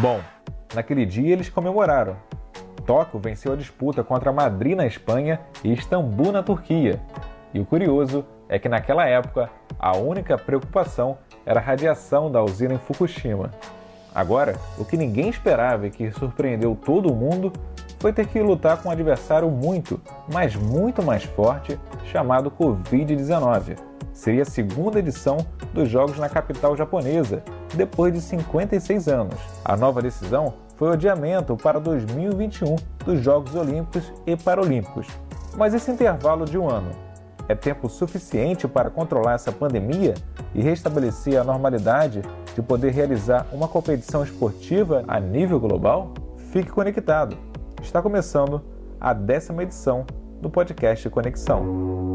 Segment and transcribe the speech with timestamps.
[0.00, 0.20] Bom,
[0.74, 2.16] naquele dia eles comemoraram.
[2.86, 7.00] Tóquio venceu a disputa contra Madrid na Espanha e Istambul na Turquia.
[7.54, 9.48] E o curioso é que naquela época
[9.78, 11.16] a única preocupação
[11.46, 13.50] era a radiação da usina em Fukushima.
[14.14, 17.50] Agora, o que ninguém esperava e que surpreendeu todo mundo
[18.06, 20.00] foi ter que lutar com um adversário muito,
[20.32, 23.76] mas muito mais forte, chamado Covid-19.
[24.12, 25.38] Seria a segunda edição
[25.74, 27.42] dos Jogos na capital japonesa,
[27.74, 29.34] depois de 56 anos.
[29.64, 35.08] A nova decisão foi o adiamento para 2021 dos Jogos Olímpicos e Paralímpicos.
[35.56, 36.92] Mas esse intervalo de um ano
[37.48, 40.14] é tempo suficiente para controlar essa pandemia
[40.54, 42.22] e restabelecer a normalidade
[42.54, 46.14] de poder realizar uma competição esportiva a nível global?
[46.52, 47.55] Fique conectado!
[47.80, 48.62] Está começando
[49.00, 50.06] a décima edição
[50.40, 52.14] do podcast Conexão.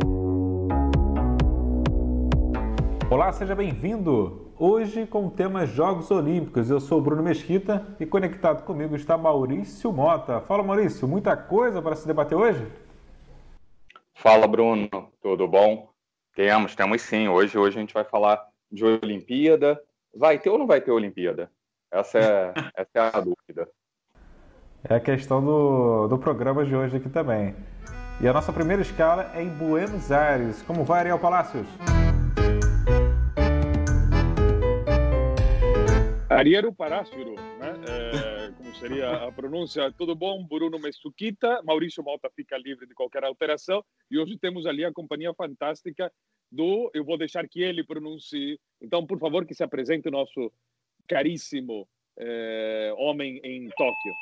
[3.09, 4.53] Olá, seja bem-vindo!
[4.57, 6.69] Hoje com o tema Jogos Olímpicos.
[6.69, 10.41] Eu sou Bruno Mesquita e conectado comigo está Maurício Mota.
[10.41, 12.67] Fala, Maurício, muita coisa para se debater hoje?
[14.13, 14.87] Fala, Bruno,
[15.21, 15.91] tudo bom?
[16.35, 17.27] Temos, temos sim.
[17.27, 19.81] Hoje, hoje a gente vai falar de Olimpíada.
[20.15, 21.51] Vai ter ou não vai ter Olimpíada?
[21.91, 23.67] Essa é, essa é a dúvida.
[24.83, 27.55] É a questão do, do programa de hoje aqui também.
[28.19, 30.61] E a nossa primeira escala é em Buenos Aires.
[30.63, 31.67] Como vai, Ariel Palácios?
[36.27, 37.75] Ariel Palácio, né?
[37.87, 39.91] É, como seria a pronúncia?
[39.91, 40.43] Tudo bom?
[40.43, 41.61] Bruno Messuquita.
[41.63, 43.83] Maurício Malta fica livre de qualquer alteração.
[44.09, 46.11] E hoje temos ali a companhia fantástica
[46.51, 46.89] do.
[46.95, 48.59] Eu vou deixar que ele pronuncie.
[48.81, 50.51] Então, por favor, que se apresente o nosso
[51.07, 54.13] caríssimo é, homem em Tóquio.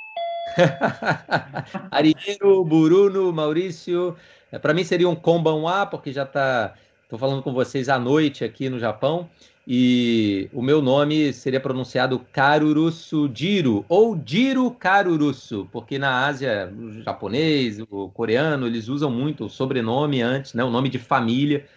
[1.92, 4.16] Ariero, Bruno, Maurício.
[4.52, 6.74] É, Para mim seria um Konbanwa, porque já está.
[7.04, 9.30] Estou falando com vocês à noite aqui no Japão.
[9.68, 17.04] E o meu nome seria pronunciado Karurusu Jiro, ou Jiro Karurusu, porque na Ásia, o
[17.04, 21.68] japonês, o coreano, eles usam muito o sobrenome antes, né, o nome de família,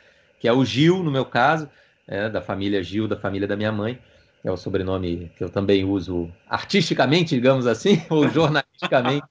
[0.41, 1.69] que é o Gil, no meu caso,
[2.09, 3.99] é, da família Gil, da família da minha mãe
[4.45, 9.27] é o sobrenome que eu também uso artisticamente, digamos assim, ou jornalisticamente,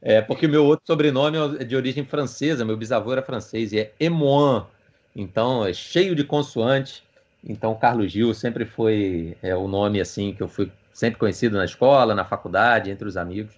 [0.00, 3.80] é, porque o meu outro sobrenome é de origem francesa, meu bisavô era francês, e
[3.80, 4.66] é Emoan,
[5.14, 7.02] então é cheio de consoantes,
[7.44, 11.64] então Carlos Gil sempre foi é, o nome assim que eu fui sempre conhecido na
[11.64, 13.54] escola, na faculdade, entre os amigos,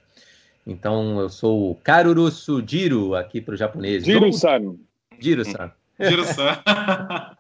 [0.67, 4.07] então eu sou o Karuru Sujiro aqui para os japoneses.
[4.07, 4.77] Jiro-san.
[5.19, 5.73] Jiro-san.
[5.99, 6.63] Jiro-san.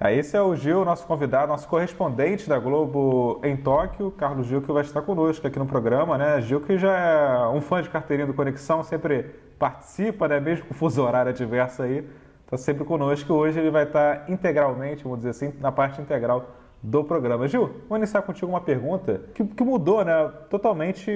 [0.00, 4.62] Ah, esse é o Gil, nosso convidado, nosso correspondente da Globo em Tóquio, Carlos Gil,
[4.62, 6.40] que vai estar conosco aqui no programa, né?
[6.40, 9.24] Gil, que já é um fã de carteirinha do Conexão, sempre
[9.58, 10.38] participa, né?
[10.38, 12.08] Mesmo com fuso horário adverso aí,
[12.44, 13.34] está sempre conosco.
[13.34, 16.48] Hoje ele vai estar integralmente, vamos dizer assim, na parte integral
[16.80, 17.48] do programa.
[17.48, 20.30] Gil, vou iniciar contigo uma pergunta que, que mudou, né?
[20.48, 21.10] Totalmente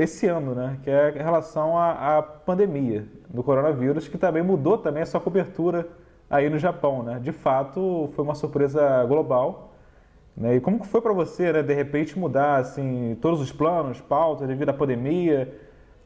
[0.00, 0.76] esse ano, né?
[0.82, 5.20] Que é em relação à, à pandemia do coronavírus, que também mudou também a sua
[5.20, 5.86] cobertura
[6.32, 7.20] aí no Japão, né?
[7.22, 9.74] De fato, foi uma surpresa global.
[10.34, 10.56] Né?
[10.56, 14.70] E como foi para você, né, de repente mudar assim todos os planos, pautas devido
[14.70, 15.54] à pandemia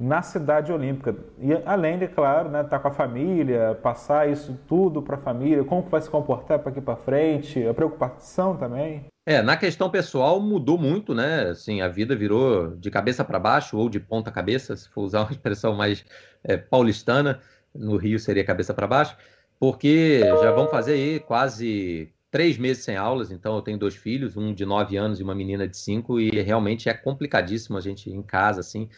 [0.00, 1.14] na cidade olímpica?
[1.38, 5.18] E além de, claro, né, estar tá com a família, passar isso tudo para a
[5.18, 9.04] família, como vai se comportar para aqui para frente, a preocupação também.
[9.24, 11.50] É, na questão pessoal mudou muito, né?
[11.50, 15.20] Assim, a vida virou de cabeça para baixo ou de ponta cabeça, se for usar
[15.20, 16.04] uma expressão mais
[16.42, 17.38] é, paulistana,
[17.72, 19.16] no Rio seria cabeça para baixo
[19.58, 24.36] porque já vão fazer aí quase três meses sem aulas, então eu tenho dois filhos,
[24.36, 28.10] um de nove anos e uma menina de cinco, e realmente é complicadíssimo a gente
[28.10, 28.88] em casa, assim,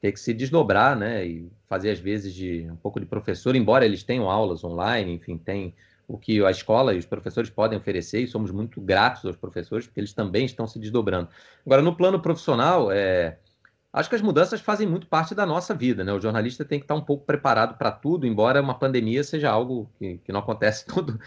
[0.00, 3.84] ter que se desdobrar, né, e fazer às vezes de um pouco de professor, embora
[3.84, 5.74] eles tenham aulas online, enfim, tem
[6.06, 9.86] o que a escola e os professores podem oferecer, e somos muito gratos aos professores,
[9.86, 11.28] porque eles também estão se desdobrando.
[11.66, 13.38] Agora, no plano profissional, é,
[13.92, 16.12] Acho que as mudanças fazem muito parte da nossa vida, né?
[16.12, 19.90] O jornalista tem que estar um pouco preparado para tudo, embora uma pandemia seja algo
[19.98, 21.18] que, que não acontece todo,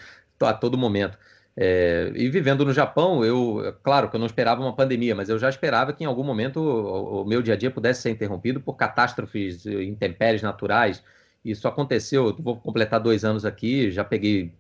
[0.42, 1.18] a todo momento.
[1.56, 5.38] É, e vivendo no Japão, eu, claro que eu não esperava uma pandemia, mas eu
[5.38, 8.62] já esperava que em algum momento o, o meu dia a dia pudesse ser interrompido
[8.62, 11.04] por catástrofes, intempéries naturais.
[11.44, 14.54] Isso aconteceu, eu vou completar dois anos aqui, já peguei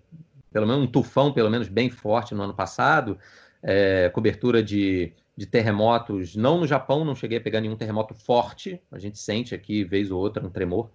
[0.52, 3.18] pelo menos um tufão, pelo menos bem forte no ano passado,
[3.64, 8.80] é, cobertura de de terremotos, não no Japão, não cheguei a pegar nenhum terremoto forte,
[8.92, 10.92] a gente sente aqui, vez ou outra, um tremor,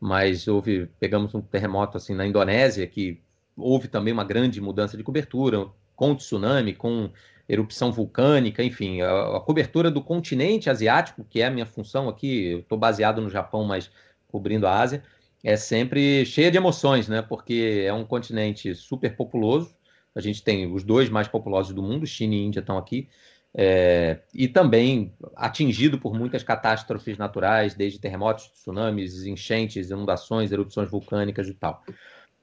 [0.00, 3.20] mas houve, pegamos um terremoto assim na Indonésia, que
[3.54, 7.10] houve também uma grande mudança de cobertura, com tsunami, com
[7.48, 12.46] erupção vulcânica, enfim, a, a cobertura do continente asiático, que é a minha função aqui,
[12.52, 13.90] eu estou baseado no Japão, mas
[14.28, 15.02] cobrindo a Ásia,
[15.44, 17.20] é sempre cheia de emoções, né?
[17.20, 19.74] Porque é um continente super populoso.
[20.14, 23.08] A gente tem os dois mais populosos do mundo, China e Índia estão aqui,
[23.54, 31.48] é, e também atingido por muitas catástrofes naturais, desde terremotos, tsunamis, enchentes, inundações, erupções vulcânicas
[31.48, 31.82] e tal.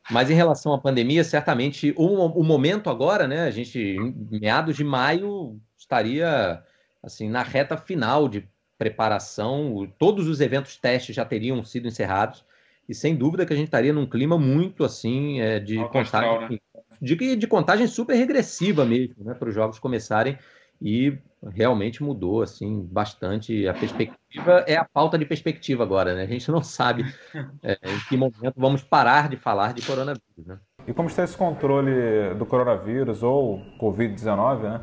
[0.10, 3.42] Mas em relação à pandemia, certamente o, o momento agora, né?
[3.42, 3.98] A gente,
[4.32, 6.64] meados de maio, estaria
[7.02, 9.92] assim na reta final de preparação.
[9.98, 12.44] Todos os eventos testes já teriam sido encerrados
[12.88, 16.60] e sem dúvida que a gente estaria num clima muito assim é, de astral, né?
[17.02, 19.34] De, de contagem super regressiva mesmo, né?
[19.34, 20.38] Para os jogos começarem
[20.82, 21.18] e
[21.52, 26.50] realmente mudou assim bastante a perspectiva é a falta de perspectiva agora né a gente
[26.52, 27.04] não sabe
[27.64, 30.58] é, em que momento vamos parar de falar de coronavírus né?
[30.88, 34.82] e como está esse controle do coronavírus ou covid-19 né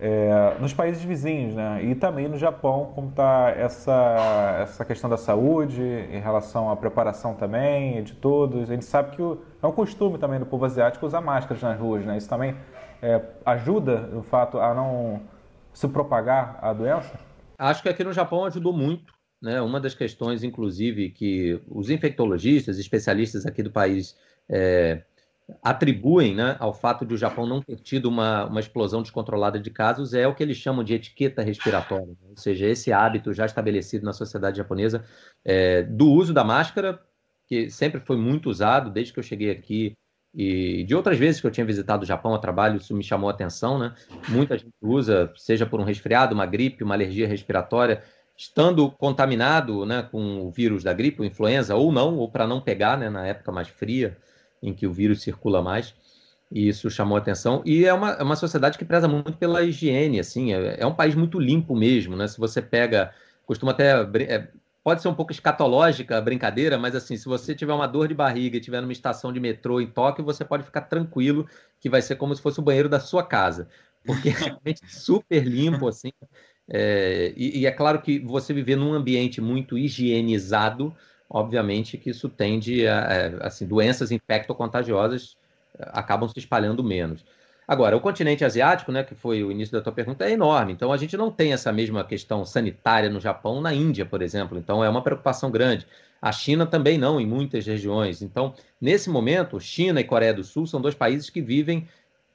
[0.00, 5.16] é, nos países vizinhos né e também no Japão como está essa essa questão da
[5.16, 9.72] saúde em relação à preparação também de todos a gente sabe que o, é um
[9.72, 12.56] costume também do povo asiático usar máscaras nas ruas né isso também
[13.02, 15.22] é, ajuda o fato a não
[15.72, 17.18] se propagar a doença?
[17.58, 19.12] Acho que aqui no Japão ajudou muito.
[19.40, 19.60] Né?
[19.60, 24.16] Uma das questões, inclusive, que os infectologistas, especialistas aqui do país
[24.48, 25.02] é,
[25.62, 29.70] atribuem né, ao fato de o Japão não ter tido uma, uma explosão descontrolada de
[29.70, 32.28] casos é o que eles chamam de etiqueta respiratória, né?
[32.30, 35.04] ou seja, esse hábito já estabelecido na sociedade japonesa
[35.44, 37.00] é, do uso da máscara,
[37.46, 39.94] que sempre foi muito usado desde que eu cheguei aqui
[40.34, 43.28] e de outras vezes que eu tinha visitado o Japão a trabalho, isso me chamou
[43.28, 43.92] a atenção, né?
[44.28, 48.02] Muita gente usa, seja por um resfriado, uma gripe, uma alergia respiratória,
[48.36, 52.60] estando contaminado né, com o vírus da gripe, ou influenza, ou não, ou para não
[52.60, 54.16] pegar, né, na época mais fria,
[54.62, 55.94] em que o vírus circula mais.
[56.50, 57.62] E isso chamou a atenção.
[57.64, 60.94] E é uma, é uma sociedade que preza muito pela higiene, assim, é, é um
[60.94, 62.26] país muito limpo mesmo, né?
[62.26, 63.14] Se você pega,
[63.46, 64.48] costuma até é,
[64.82, 68.14] pode ser um pouco escatológica a brincadeira, mas assim, se você tiver uma dor de
[68.14, 71.46] barriga e tiver numa estação de metrô em Tóquio, você pode ficar tranquilo
[71.78, 73.68] que vai ser como se fosse o banheiro da sua casa,
[74.04, 76.12] porque é realmente super limpo assim.
[76.72, 80.94] É, e, e, é claro que você viver num ambiente muito higienizado,
[81.30, 85.36] obviamente que isso tende a, assim, doenças infectocontagiosas
[85.78, 87.24] acabam se espalhando menos.
[87.66, 90.72] Agora, o continente asiático, né, que foi o início da tua pergunta, é enorme.
[90.72, 94.58] Então, a gente não tem essa mesma questão sanitária no Japão, na Índia, por exemplo.
[94.58, 95.86] Então, é uma preocupação grande.
[96.20, 98.22] A China também não, em muitas regiões.
[98.22, 101.86] Então, nesse momento, China e Coreia do Sul são dois países que vivem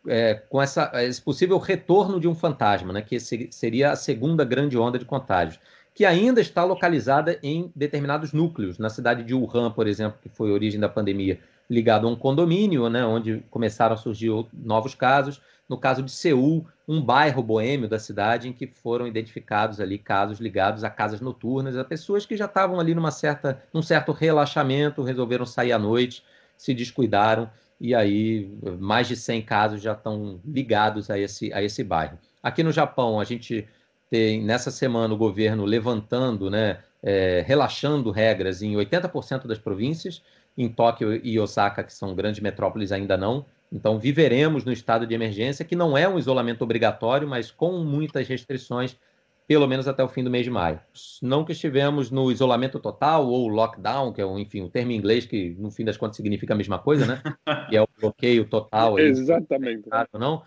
[0.07, 4.77] é, com essa, esse possível retorno de um fantasma, né, que seria a segunda grande
[4.77, 5.59] onda de contágios,
[5.95, 8.77] que ainda está localizada em determinados núcleos.
[8.77, 11.39] Na cidade de Wuhan, por exemplo, que foi a origem da pandemia,
[11.69, 15.41] ligado a um condomínio, né, onde começaram a surgir novos casos.
[15.69, 20.39] No caso de Seul, um bairro boêmio da cidade em que foram identificados ali casos
[20.39, 25.01] ligados a casas noturnas, a pessoas que já estavam ali numa certa, num certo relaxamento,
[25.01, 26.23] resolveram sair à noite,
[26.57, 27.49] se descuidaram
[27.79, 32.19] e aí mais de 100 casos já estão ligados a esse, a esse bairro.
[32.43, 33.65] Aqui no Japão, a gente
[34.09, 40.21] tem nessa semana o governo levantando, né, é, relaxando regras em 80% das províncias
[40.57, 43.45] em Tóquio e Osaka, que são grandes metrópoles, ainda não.
[43.71, 48.27] Então, viveremos no estado de emergência, que não é um isolamento obrigatório, mas com muitas
[48.27, 48.95] restrições,
[49.47, 50.79] pelo menos até o fim do mês de maio.
[51.21, 54.95] Não que estivemos no isolamento total ou lockdown, que é, um, enfim, um termo em
[54.95, 57.21] inglês que, no fim das contas, significa a mesma coisa, né?
[57.69, 58.97] que é o bloqueio total.
[58.97, 59.89] Exatamente.
[60.13, 60.41] Não,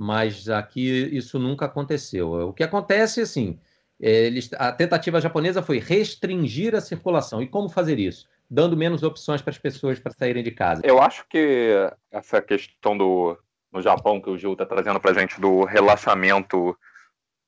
[0.00, 2.32] mas aqui isso nunca aconteceu.
[2.48, 3.58] O que acontece, assim,
[3.98, 7.42] eles, a tentativa japonesa foi restringir a circulação.
[7.42, 8.26] E como fazer isso?
[8.50, 10.82] dando menos opções para as pessoas para saírem de casa?
[10.84, 11.70] Eu acho que
[12.10, 13.38] essa questão do
[13.72, 16.76] no Japão que o Gil está trazendo para a gente do relaxamento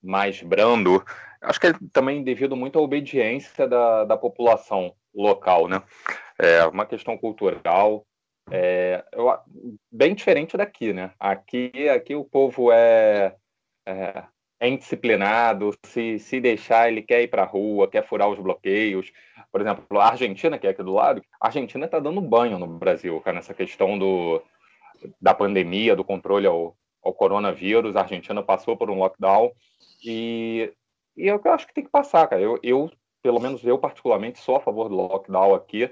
[0.00, 1.04] mais brando,
[1.40, 5.82] acho que é também devido muito à obediência da, da população local, né?
[6.38, 8.06] É uma questão cultural,
[8.50, 9.32] é, eu,
[9.90, 11.12] bem diferente daqui, né?
[11.18, 13.36] Aqui, aqui o povo é,
[13.86, 14.24] é,
[14.60, 19.12] é indisciplinado, se, se deixar ele quer ir para a rua, quer furar os bloqueios.
[19.50, 22.66] Por exemplo, a Argentina, que é aqui do lado, a Argentina está dando banho no
[22.66, 24.42] Brasil, cara, nessa questão do,
[25.20, 27.96] da pandemia, do controle ao, ao coronavírus.
[27.96, 29.52] A Argentina passou por um lockdown
[30.04, 30.72] e,
[31.16, 32.40] e eu acho que tem que passar, cara.
[32.40, 32.90] Eu, eu,
[33.22, 35.90] pelo menos eu particularmente, sou a favor do lockdown aqui,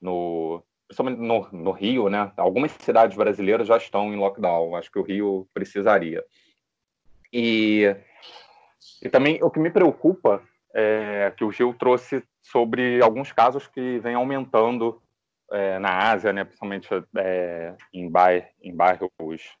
[0.00, 0.62] no,
[0.92, 2.30] principalmente no, no Rio, né?
[2.36, 4.76] Algumas cidades brasileiras já estão em lockdown.
[4.76, 6.22] Acho que o Rio precisaria.
[7.32, 7.96] E,
[9.02, 10.42] e também o que me preocupa
[10.74, 15.00] é, que o Gil trouxe sobre alguns casos que vêm aumentando
[15.50, 19.10] é, na Ásia, né, principalmente é, em, bairros, em bairros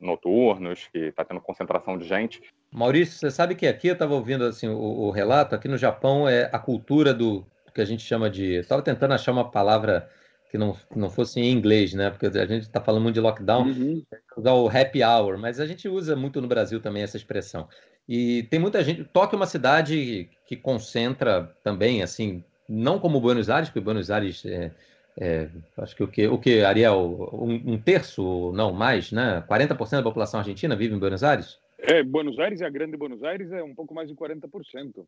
[0.00, 2.42] noturnos, que está tendo concentração de gente.
[2.70, 6.28] Maurício, você sabe que aqui eu estava ouvindo assim, o, o, relato, aqui no Japão
[6.28, 8.56] é a cultura do que a gente chama de.
[8.56, 10.10] Estava tentando achar uma palavra
[10.52, 12.10] que não, não fosse em inglês, né?
[12.10, 14.02] Porque a gente está falando muito de lockdown, uhum.
[14.36, 17.66] usar o happy hour, mas a gente usa muito no Brasil também essa expressão
[18.06, 19.02] E tem muita gente.
[19.02, 24.44] Tóquio é uma cidade que concentra também, assim, não como Buenos Aires, porque Buenos Aires
[24.44, 24.70] é,
[25.18, 29.42] é, acho que o que, o que Ariel, um, um, terço, não mais, né?
[29.48, 31.58] 40% da população argentina vive em Buenos Aires?
[31.78, 35.06] É, Buenos Aires e a grande Buenos Aires é um pouco mais de 40%.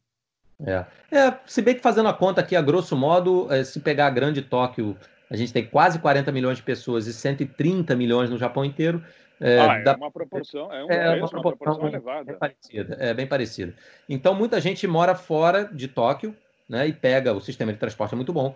[0.67, 0.87] É.
[1.15, 4.11] é se bem que fazendo a conta aqui, a grosso modo, é, se pegar a
[4.11, 4.97] grande Tóquio,
[5.31, 9.03] a gente tem quase 40 milhões de pessoas e 130 milhões no Japão inteiro.
[9.41, 12.25] É, ah, é uma proporção, é, um é uma, proporção, uma proporção elevada.
[12.25, 13.75] Bem parecida, é bem parecida.
[14.09, 16.35] Então, muita gente mora fora de Tóquio,
[16.69, 18.55] né, e pega, o sistema de transporte é muito bom,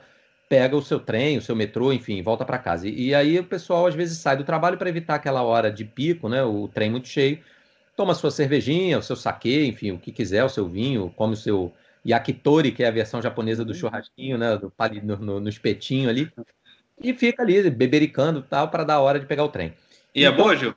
[0.49, 2.89] pega o seu trem, o seu metrô, enfim, volta para casa.
[2.89, 5.85] E, e, aí o pessoal às vezes sai do trabalho para evitar aquela hora de
[5.85, 7.41] pico, né, o trem muito cheio,
[7.97, 11.37] toma sua cervejinha, o seu saquê, enfim, o que quiser, o seu vinho, come o
[11.37, 11.73] seu
[12.07, 16.31] yakitori, que é a versão japonesa do churrasquinho, né, do, no, no, no espetinho ali,
[17.01, 19.75] e fica ali bebericando tal para dar a hora de pegar o trem.
[20.15, 20.75] E é então, é bom, Gil?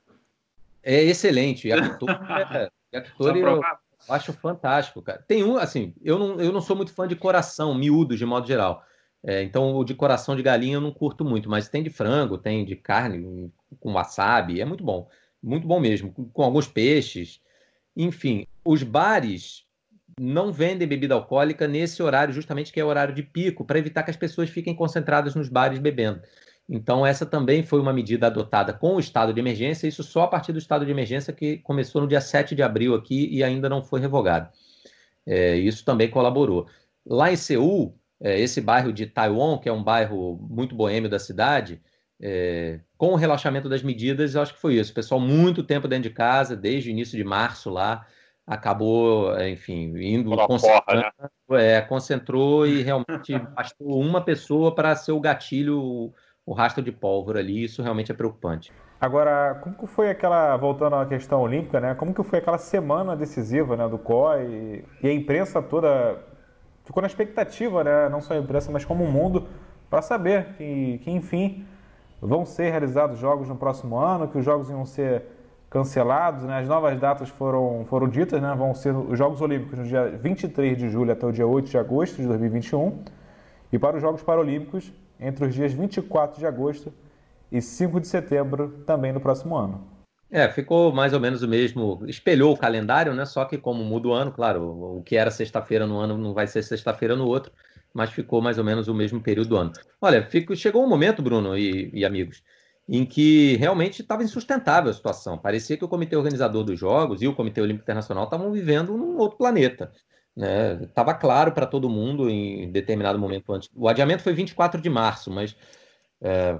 [0.84, 1.68] É excelente.
[1.68, 2.14] Yakitori,
[2.54, 3.62] é, yakitori eu
[4.10, 5.24] acho fantástico, cara.
[5.28, 8.48] Tem um, assim, eu não, eu não sou muito fã de coração, miúdos, de modo
[8.48, 8.84] geral.
[9.24, 12.38] É, então, o de coração de galinha eu não curto muito, mas tem de frango,
[12.38, 15.08] tem de carne com wasabi, é muito bom.
[15.42, 17.40] Muito bom mesmo, com alguns peixes.
[17.96, 19.66] Enfim, os bares
[20.20, 24.04] não vendem bebida alcoólica nesse horário, justamente que é o horário de pico, para evitar
[24.04, 26.22] que as pessoas fiquem concentradas nos bares bebendo.
[26.70, 30.28] Então, essa também foi uma medida adotada com o estado de emergência, isso só a
[30.28, 33.68] partir do estado de emergência que começou no dia 7 de abril aqui e ainda
[33.68, 34.50] não foi revogado.
[35.26, 36.68] É, isso também colaborou.
[37.06, 41.20] Lá em Seul, é, esse bairro de Taiwan, que é um bairro muito boêmio da
[41.20, 41.82] cidade,
[42.22, 44.92] é, com o relaxamento das medidas, eu acho que foi isso.
[44.92, 48.06] O pessoal muito tempo dentro de casa, desde o início de março lá,
[48.46, 50.84] acabou, enfim, indo concentrando,
[51.18, 51.78] porra, né?
[51.78, 56.14] é, concentrou e realmente bastou uma pessoa para ser o gatilho, o,
[56.46, 57.64] o rastro de pólvora ali.
[57.64, 58.72] Isso realmente é preocupante.
[59.00, 61.96] Agora, como que foi aquela, voltando à questão olímpica, né?
[61.96, 66.20] Como que foi aquela semana decisiva, né, do COI e a imprensa toda
[66.84, 69.48] ficou na expectativa, né, não só a imprensa, mas como o mundo,
[69.90, 71.66] para saber que, que, enfim,
[72.22, 75.24] vão ser realizados jogos no próximo ano, que os jogos iam ser
[75.72, 76.60] cancelados, né?
[76.60, 78.54] as novas datas foram, foram ditas, né?
[78.56, 81.78] vão ser os Jogos Olímpicos no dia 23 de julho até o dia 8 de
[81.78, 83.00] agosto de 2021,
[83.72, 86.94] e para os Jogos Paralímpicos entre os dias 24 de agosto
[87.50, 89.82] e 5 de setembro, também no próximo ano.
[90.30, 93.26] É, ficou mais ou menos o mesmo, espelhou o calendário, né?
[93.26, 96.48] Só que como muda o ano, claro, o que era sexta-feira no ano não vai
[96.48, 97.52] ser sexta-feira no outro,
[97.94, 99.72] mas ficou mais ou menos o mesmo período do ano.
[100.02, 102.42] Olha, fico, chegou um momento, Bruno e, e amigos,
[102.92, 105.38] em que realmente estava insustentável a situação.
[105.38, 109.18] Parecia que o comitê organizador dos Jogos e o Comitê Olímpico Internacional estavam vivendo num
[109.18, 109.94] outro planeta.
[110.36, 110.78] Né?
[110.84, 113.70] Estava claro para todo mundo em determinado momento antes.
[113.74, 115.56] O adiamento foi 24 de março, mas
[116.20, 116.60] é,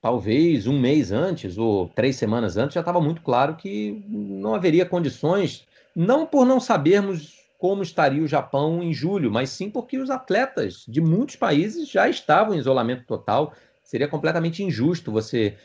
[0.00, 4.86] talvez um mês antes ou três semanas antes, já estava muito claro que não haveria
[4.86, 10.10] condições, não por não sabermos como estaria o Japão em julho, mas sim porque os
[10.10, 13.52] atletas de muitos países já estavam em isolamento total.
[13.82, 15.56] Seria completamente injusto você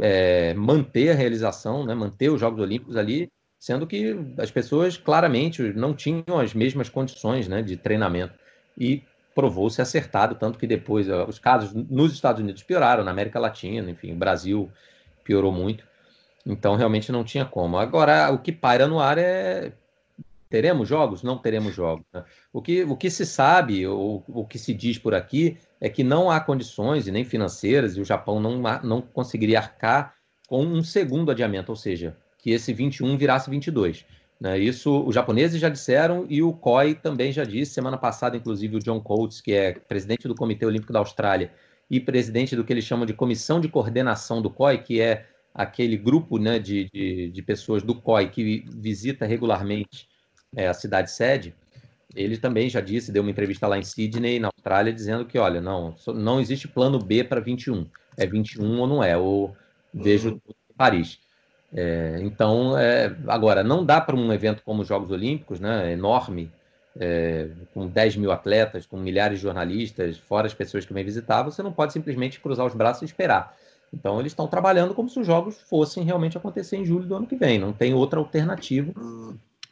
[0.00, 5.62] é, manter a realização, né, manter os Jogos Olímpicos ali, sendo que as pessoas claramente
[5.74, 8.34] não tinham as mesmas condições né, de treinamento.
[8.76, 9.02] E
[9.34, 14.12] provou-se acertado, tanto que depois os casos nos Estados Unidos pioraram, na América Latina, enfim,
[14.12, 14.70] o Brasil
[15.24, 15.84] piorou muito.
[16.44, 17.78] Então, realmente não tinha como.
[17.78, 19.72] Agora, o que paira no ar é
[20.52, 21.22] teremos jogos?
[21.22, 22.04] Não teremos jogos.
[22.12, 22.22] Né?
[22.52, 26.04] O, que, o que se sabe, ou o que se diz por aqui, é que
[26.04, 30.14] não há condições, e nem financeiras, e o Japão não, não conseguiria arcar
[30.46, 34.04] com um segundo adiamento, ou seja, que esse 21 virasse 22.
[34.38, 34.58] Né?
[34.58, 37.72] Isso os japoneses já disseram e o COI também já disse.
[37.72, 41.50] Semana passada, inclusive, o John Coates, que é presidente do Comitê Olímpico da Austrália
[41.90, 45.96] e presidente do que eles chamam de Comissão de Coordenação do COI, que é aquele
[45.96, 50.11] grupo né, de, de, de pessoas do COI que visita regularmente
[50.56, 51.54] é, a cidade sede,
[52.14, 55.60] ele também já disse, deu uma entrevista lá em Sydney, na Austrália, dizendo que, olha,
[55.60, 57.86] não, não existe plano B para 21.
[58.16, 59.56] É 21 ou não é, ou
[59.92, 60.40] vejo uhum.
[60.76, 61.18] Paris.
[61.74, 66.52] É, então, é, agora, não dá para um evento como os Jogos Olímpicos, né, enorme,
[67.00, 71.42] é, com 10 mil atletas, com milhares de jornalistas, fora as pessoas que vêm visitar,
[71.42, 73.56] você não pode simplesmente cruzar os braços e esperar.
[73.90, 77.26] Então, eles estão trabalhando como se os Jogos fossem realmente acontecer em julho do ano
[77.26, 77.58] que vem.
[77.58, 78.92] Não tem outra alternativa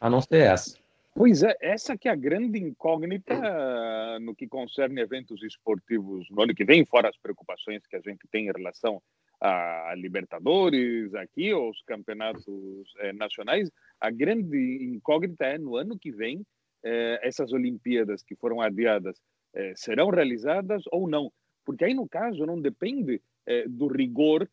[0.00, 0.78] a não ser essa.
[1.14, 6.54] Pois é, essa que é a grande incógnita no que concerne eventos esportivos no ano
[6.54, 9.02] que vem, fora as preocupações que a gente tem em relação
[9.40, 12.45] a Libertadores aqui, os campeonatos
[12.99, 16.45] eh, nacionais, a grande incógnita é no ano que vem
[16.85, 19.19] eh, essas Olimpíadas que foram adiadas
[19.54, 21.33] eh, serão realizadas ou não,
[21.64, 23.21] porque aí no caso não depende
[23.69, 24.49] do rigor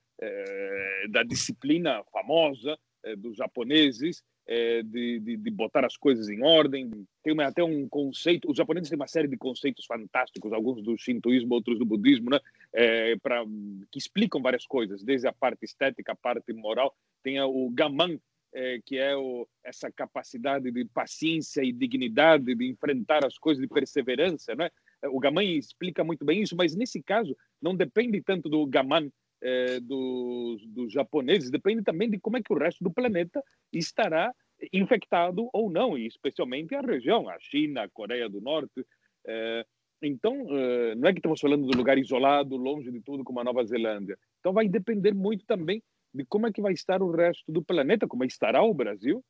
[1.09, 2.75] da disciplina famosa
[3.17, 6.89] dos japoneses é, de, de, de, botar as coisas em ordem.
[7.21, 10.97] Tem uma, até um conceito, os japoneses têm uma série de conceitos fantásticos, alguns do
[10.97, 12.39] shintoísmo, outros do budismo, né?
[12.73, 13.43] É, pra,
[13.91, 16.95] que explicam várias coisas, desde a parte estética, a parte moral.
[17.21, 18.17] Tem o gaman,
[18.53, 23.67] é, que é o, essa capacidade de paciência e dignidade de enfrentar as coisas, de
[23.67, 24.69] perseverança, né?
[25.11, 29.79] O Gaman explica muito bem isso, mas nesse caso não depende tanto do Gaman é,
[29.79, 34.33] dos, dos japoneses, depende também de como é que o resto do planeta estará
[34.73, 38.85] infectado ou não, e especialmente a região, a China, a Coreia do Norte.
[39.25, 39.65] É,
[40.01, 43.39] então, é, não é que estamos falando de um lugar isolado, longe de tudo, como
[43.39, 44.17] a Nova Zelândia.
[44.39, 45.81] Então, vai depender muito também
[46.13, 49.23] de como é que vai estar o resto do planeta, como estará o Brasil.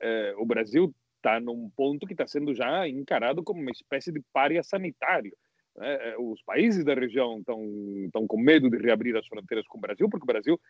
[0.00, 0.34] É?
[0.38, 4.62] O Brasil está num ponto que está sendo já encarado como uma espécie de párea
[4.62, 5.36] sanitário.
[5.80, 7.64] É, é, os países da região estão,
[8.04, 10.60] estão com medo de reabrir as fronteiras com o Brasil, porque o Brasil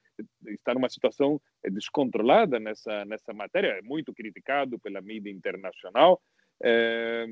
[0.48, 6.20] está numa situação é, descontrolada nessa, nessa matéria, é muito criticado pela mídia internacional.
[6.62, 7.26] É,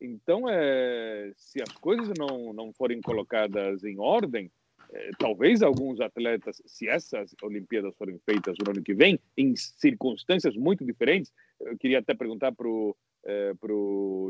[0.00, 4.50] então, é, se as coisas não, não forem colocadas em ordem,
[4.92, 10.54] é, talvez alguns atletas, se essas Olimpíadas forem feitas no ano que vem, em circunstâncias
[10.54, 13.52] muito diferentes, eu queria até perguntar para o é,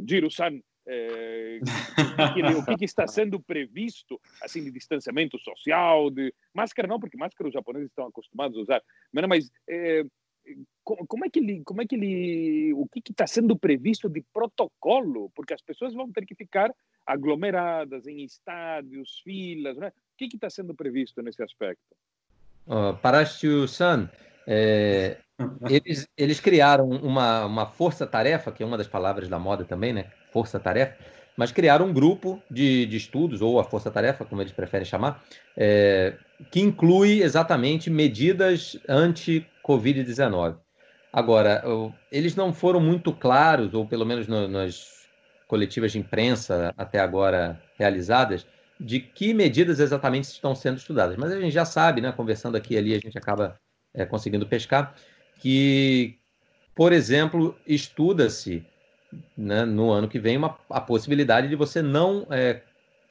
[0.08, 1.60] Giro-san, é,
[2.56, 7.48] o, que, que, está sendo previsto assim de distanciamento social, de máscara não, porque máscara
[7.48, 10.04] os japoneses estão acostumados a usar, mas é,
[10.84, 15.30] como é que ele, como é que ele, o que está sendo previsto de protocolo,
[15.34, 16.72] porque as pessoas vão ter que ficar
[17.04, 19.88] aglomeradas em estádios, filas, né?
[19.88, 21.82] o que está sendo previsto nesse aspecto?
[22.66, 24.10] Uh, Parashio-san,
[24.46, 25.18] é,
[25.68, 30.10] eles, eles criaram uma, uma força-tarefa, que é uma das palavras da moda também, né?
[30.36, 30.94] Força-tarefa,
[31.34, 35.24] mas criaram um grupo de, de estudos, ou a força-tarefa, como eles preferem chamar,
[35.56, 36.12] é,
[36.50, 40.58] que inclui exatamente medidas anti-Covid-19.
[41.10, 41.62] Agora,
[42.12, 45.06] eles não foram muito claros, ou pelo menos no, nas
[45.48, 48.46] coletivas de imprensa até agora realizadas,
[48.78, 51.16] de que medidas exatamente estão sendo estudadas.
[51.16, 53.58] Mas a gente já sabe, né, conversando aqui e ali, a gente acaba
[53.94, 54.94] é, conseguindo pescar,
[55.38, 56.18] que,
[56.74, 58.66] por exemplo, estuda-se
[59.36, 62.62] né, no ano que vem uma, a possibilidade de você não é,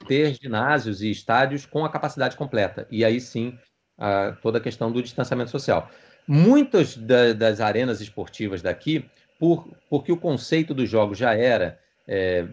[0.06, 2.86] ter ginásios e estádios com a capacidade completa.
[2.90, 3.58] E aí sim,
[3.98, 5.90] a, toda a questão do distanciamento social.
[6.26, 9.04] Muitas da, das arenas esportivas daqui,
[9.38, 12.46] por, porque o conceito dos jogos já era é,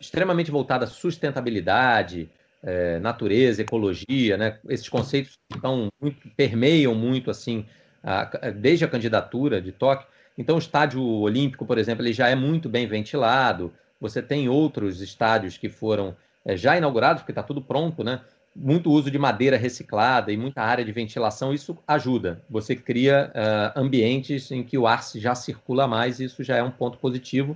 [0.00, 2.30] extremamente voltado à sustentabilidade,
[2.62, 4.58] é, natureza, ecologia, né?
[4.68, 7.66] Esses conceitos estão muito, permeiam muito assim
[8.02, 10.06] a, desde a candidatura de Tóquio.
[10.40, 13.70] Então, o estádio olímpico, por exemplo, ele já é muito bem ventilado.
[14.00, 18.22] Você tem outros estádios que foram é, já inaugurados, porque está tudo pronto, né?
[18.56, 22.40] Muito uso de madeira reciclada e muita área de ventilação, isso ajuda.
[22.48, 26.62] Você cria uh, ambientes em que o ar já circula mais, e isso já é
[26.62, 27.54] um ponto positivo,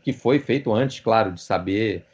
[0.00, 2.04] que foi feito antes, claro, de saber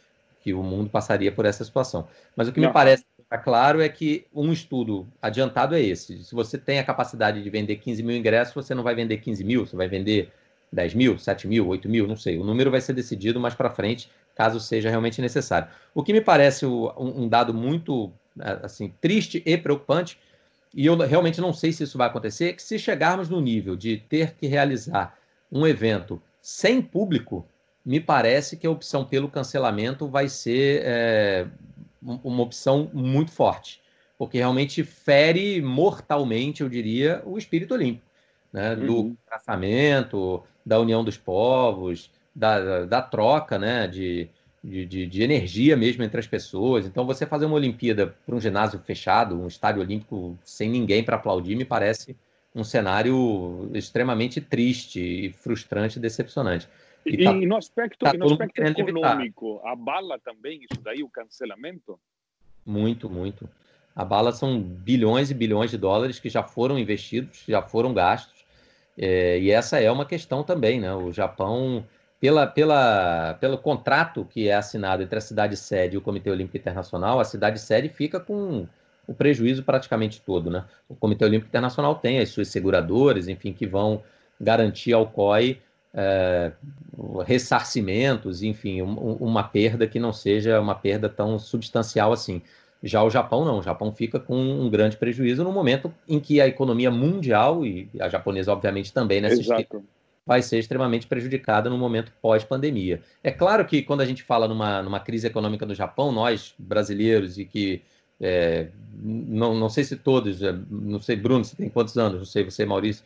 [0.43, 2.09] que o mundo passaria por essa situação.
[2.35, 2.69] Mas o que Não.
[2.69, 3.05] me parece
[3.39, 6.23] claro é que um estudo adiantado é esse.
[6.25, 9.45] Se você tem a capacidade de vender 15 mil ingressos, você não vai vender 15
[9.45, 10.31] mil, você vai vender
[10.73, 12.39] 10 mil, 7 mil, 8 mil, não sei.
[12.39, 15.69] O número vai ser decidido mais para frente, caso seja realmente necessário.
[15.95, 18.13] O que me parece um, dado muito
[18.63, 20.19] assim triste e preocupante,
[20.75, 23.77] e eu realmente não sei se isso vai acontecer, é que se chegarmos no nível
[23.77, 25.19] de ter que realizar
[25.51, 27.47] um evento sem público,
[27.85, 31.47] me parece que a opção pelo cancelamento vai ser é,
[32.03, 33.81] uma opção muito forte,
[34.19, 38.07] porque realmente fere mortalmente, eu diria, o espírito olímpico,
[38.53, 38.75] né?
[38.75, 39.17] do uhum.
[39.27, 43.87] traçamento, da união dos povos, da, da troca né?
[43.87, 44.29] de,
[44.63, 46.87] de, de, energia mesmo entre as pessoas.
[46.87, 51.17] Então, você fazer uma Olimpíada para um ginásio fechado, um estádio olímpico sem ninguém para
[51.17, 52.17] aplaudir, me parece
[52.55, 56.69] um cenário extremamente triste e frustrante e decepcionante.
[57.05, 59.73] E, tá, e no aspecto, tá no aspecto econômico, evitar.
[59.73, 61.99] abala também isso daí, o cancelamento?
[62.65, 63.49] Muito, muito.
[63.95, 68.45] Abala são bilhões e bilhões de dólares que já foram investidos, já foram gastos.
[68.97, 70.95] É, e essa é uma questão também, né?
[70.95, 71.85] O Japão,
[72.21, 76.57] pela, pela, pelo contrato que é assinado entre a cidade sede e o Comitê Olímpico
[76.57, 78.67] Internacional, a cidade sede fica com
[79.07, 80.65] o prejuízo praticamente todo, né?
[80.89, 84.03] O Comitê Olímpico Internacional tem as suas seguradoras, enfim, que vão
[84.41, 85.61] garantir ao COI
[85.95, 86.53] é,
[87.25, 92.43] ressarcimentos, enfim, um, uma perda que não seja uma perda tão substancial assim.
[92.83, 96.41] Já o Japão não, o Japão fica com um grande prejuízo no momento em que
[96.41, 99.85] a economia mundial, e a japonesa obviamente também nessa Exato.
[100.27, 103.01] vai ser extremamente prejudicada no momento pós-pandemia.
[103.23, 107.39] É claro que quando a gente fala numa, numa crise econômica do Japão, nós brasileiros
[107.39, 107.83] e que
[108.21, 108.69] é,
[109.01, 112.19] não, não sei se todos, é, não sei, Bruno, você tem quantos anos?
[112.19, 113.05] Não sei, você, Maurício,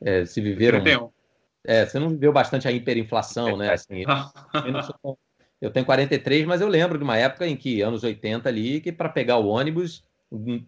[0.00, 0.82] é, se viveram
[1.66, 3.72] É, você não viveu bastante a hiperinflação, né?
[3.72, 5.18] Assim, eu, sou,
[5.60, 8.92] eu tenho 43, mas eu lembro de uma época em que, anos 80 ali, que
[8.92, 10.04] para pegar o ônibus,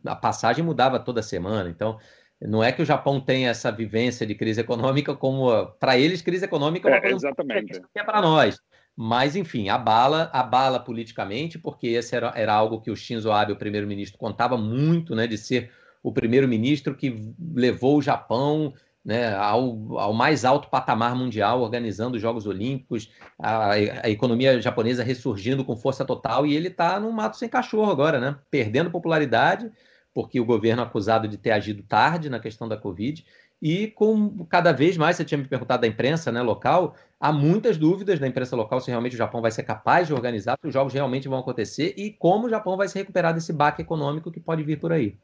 [0.04, 1.68] a passagem mudava toda semana.
[1.68, 1.98] Então,
[2.40, 6.44] não é que o Japão tenha essa vivência de crise econômica como para eles crise
[6.44, 8.60] econômica é, é exatamente é para nós.
[8.96, 13.56] Mas enfim, abala, abala politicamente, porque esse era, era algo que o Shinzo Abe, o
[13.56, 15.70] primeiro-ministro, contava muito, né, de ser
[16.02, 18.72] o primeiro-ministro que levou o Japão
[19.08, 25.02] né, ao, ao, mais alto patamar mundial, organizando os Jogos Olímpicos, a, a economia japonesa
[25.02, 29.72] ressurgindo com força total, e ele está no mato sem cachorro agora, né, perdendo popularidade,
[30.12, 33.24] porque o governo é acusado de ter agido tarde na questão da Covid,
[33.62, 37.78] e com cada vez mais, você tinha me perguntado da imprensa né, local, há muitas
[37.78, 40.74] dúvidas da imprensa local se realmente o Japão vai ser capaz de organizar, se os
[40.74, 44.38] jogos realmente vão acontecer e como o Japão vai se recuperar desse baque econômico que
[44.38, 45.16] pode vir por aí.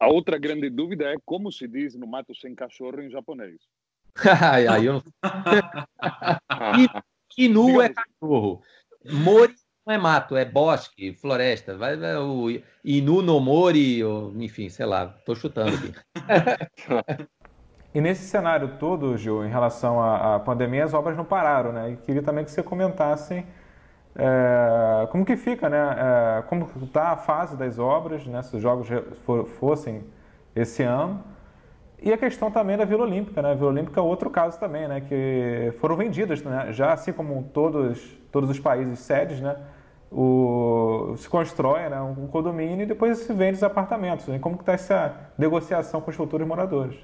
[0.00, 3.60] A outra grande dúvida é como se diz no mato sem cachorro em japonês.
[4.70, 5.02] aí eu não...
[7.36, 8.62] Inu é cachorro.
[9.04, 9.54] Mori
[9.86, 11.76] não é mato, é bosque, floresta.
[11.76, 12.48] Vai, vai o
[12.84, 15.94] Inu no Mori, ou, enfim, sei lá, estou chutando aqui.
[17.94, 21.92] e nesse cenário todo, Gil, em relação à, à, pandemia, as obras não pararam, né?
[21.92, 23.46] E queria também que você comentasse
[24.18, 25.78] é, como que fica, né?
[25.78, 28.42] É, como está a fase das obras, né?
[28.42, 28.88] Se os jogos
[29.24, 30.02] for, fossem
[30.54, 31.22] esse ano.
[32.02, 33.52] E a questão também da Vila Olímpica, né?
[33.52, 35.00] A Vila Olímpica é outro caso também, né?
[35.00, 36.72] Que foram vendidas, né?
[36.72, 39.56] Já assim como todos, todos os países sedes, né?
[40.10, 44.26] o, se constrói né, um condomínio e depois se vende os apartamentos.
[44.26, 44.38] Né?
[44.38, 46.96] Como está essa negociação com os futuros moradores?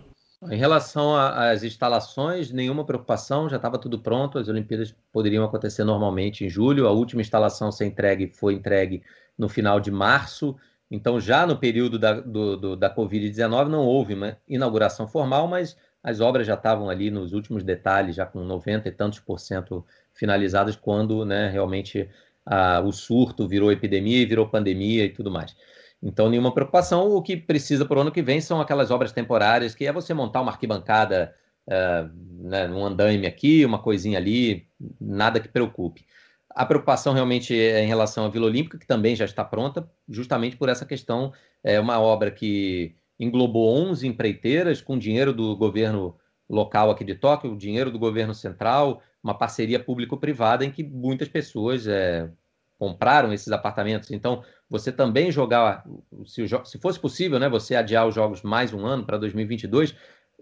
[0.51, 6.45] Em relação às instalações, nenhuma preocupação, já estava tudo pronto, as Olimpíadas poderiam acontecer normalmente
[6.45, 9.03] em julho, a última instalação ser entregue foi entregue
[9.39, 10.55] no final de março,
[10.91, 15.77] então já no período da, do, do, da Covid-19 não houve uma inauguração formal, mas
[16.03, 19.85] as obras já estavam ali nos últimos detalhes, já com 90 e tantos por cento
[20.13, 22.09] finalizadas, quando né, realmente
[22.45, 25.57] a, o surto virou epidemia e virou pandemia e tudo mais.
[26.05, 27.11] Então, nenhuma preocupação.
[27.11, 30.13] O que precisa para o ano que vem são aquelas obras temporárias, que é você
[30.13, 31.35] montar uma arquibancada,
[31.67, 32.11] uh,
[32.47, 34.69] né, um andaime aqui, uma coisinha ali,
[35.01, 36.05] nada que preocupe.
[36.51, 40.57] A preocupação realmente é em relação à Vila Olímpica, que também já está pronta, justamente
[40.57, 41.33] por essa questão.
[41.65, 46.17] É uma obra que englobou 11 empreiteiras com dinheiro do governo
[46.49, 51.87] local aqui de Tóquio, dinheiro do governo central, uma parceria público-privada em que muitas pessoas
[51.87, 52.31] é,
[52.79, 54.11] compraram esses apartamentos.
[54.11, 55.85] Então, você também jogar,
[56.27, 59.95] se, se fosse possível, né, você adiar os jogos mais um ano para 2022,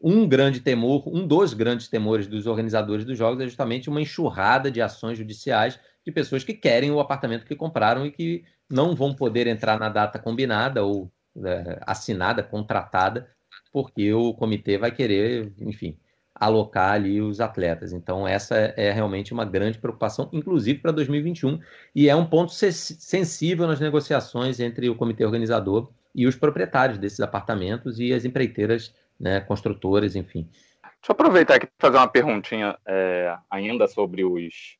[0.02, 4.70] um grande temor, um dos grandes temores dos organizadores dos jogos é justamente uma enxurrada
[4.70, 9.14] de ações judiciais de pessoas que querem o apartamento que compraram e que não vão
[9.14, 11.12] poder entrar na data combinada ou
[11.44, 13.28] é, assinada, contratada,
[13.70, 15.98] porque o comitê vai querer, enfim,
[16.42, 17.92] alocar ali os atletas.
[17.92, 21.60] Então, essa é realmente uma grande preocupação, inclusive para 2021,
[21.94, 27.20] e é um ponto sensível nas negociações entre o comitê organizador e os proprietários desses
[27.20, 30.48] apartamentos e as empreiteiras, né, construtoras, enfim.
[30.82, 34.76] Deixa eu aproveitar aqui para fazer uma perguntinha é, ainda sobre os,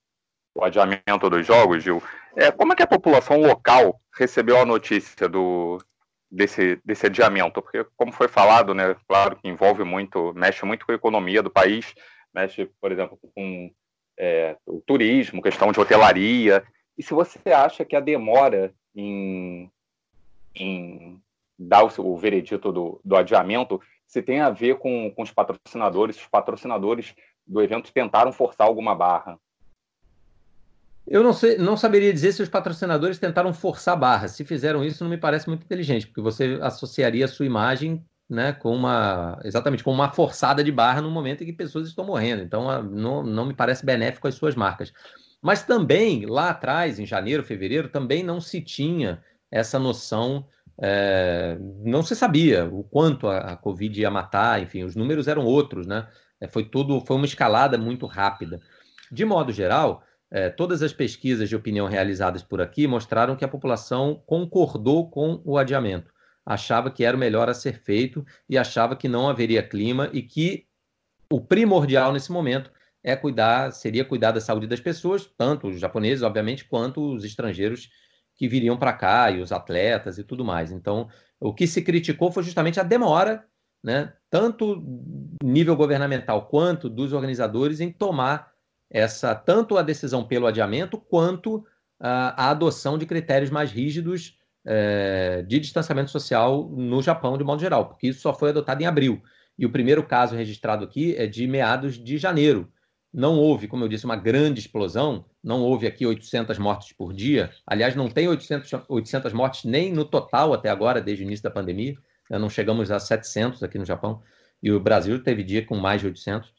[0.56, 2.02] o adiamento dos jogos, Gil.
[2.34, 5.78] É, como é que a população local recebeu a notícia do,
[6.32, 10.92] desse, desse adiamento, porque como foi falado, né, claro que envolve muito, mexe muito com
[10.92, 11.94] a economia do país,
[12.34, 13.70] mexe, por exemplo, com
[14.18, 16.64] é, o turismo, questão de hotelaria.
[16.96, 19.70] E se você acha que a demora em,
[20.54, 21.20] em
[21.58, 26.16] dar o, o veredito do, do adiamento se tem a ver com, com os patrocinadores,
[26.16, 27.14] os patrocinadores
[27.46, 29.38] do evento tentaram forçar alguma barra.
[31.06, 34.32] Eu não, sei, não saberia dizer se os patrocinadores tentaram forçar barras.
[34.32, 38.52] Se fizeram isso, não me parece muito inteligente, porque você associaria a sua imagem né,
[38.52, 42.42] com uma exatamente com uma forçada de barra no momento em que pessoas estão morrendo.
[42.42, 44.92] Então, não, não me parece benéfico às suas marcas.
[45.42, 50.46] Mas também, lá atrás, em janeiro, fevereiro, também não se tinha essa noção,
[50.80, 55.44] é, não se sabia o quanto a, a, Covid ia matar, enfim, os números eram
[55.44, 56.08] outros, né?
[56.40, 58.60] É, foi tudo, foi uma escalada muito rápida.
[59.10, 63.48] De modo geral, é, todas as pesquisas de opinião realizadas por aqui mostraram que a
[63.48, 66.10] população concordou com o adiamento,
[66.44, 70.22] achava que era o melhor a ser feito e achava que não haveria clima e
[70.22, 70.66] que
[71.30, 72.72] o primordial nesse momento
[73.04, 77.90] é cuidar, seria cuidar da saúde das pessoas, tanto os japoneses, obviamente, quanto os estrangeiros
[78.34, 80.72] que viriam para cá e os atletas e tudo mais.
[80.72, 83.44] Então, o que se criticou foi justamente a demora,
[83.82, 84.82] né, tanto
[85.42, 88.51] nível governamental quanto dos organizadores em tomar
[88.92, 91.64] essa tanto a decisão pelo adiamento quanto
[91.98, 97.60] a, a adoção de critérios mais rígidos é, de distanciamento social no Japão de modo
[97.60, 99.22] geral, porque isso só foi adotado em abril.
[99.58, 102.70] E o primeiro caso registrado aqui é de meados de janeiro.
[103.12, 107.50] Não houve, como eu disse, uma grande explosão, não houve aqui 800 mortes por dia.
[107.66, 111.50] Aliás, não tem 800, 800 mortes nem no total até agora, desde o início da
[111.50, 111.94] pandemia.
[112.30, 112.38] Né?
[112.38, 114.22] Não chegamos a 700 aqui no Japão.
[114.62, 116.52] E o Brasil teve dia com mais de 800.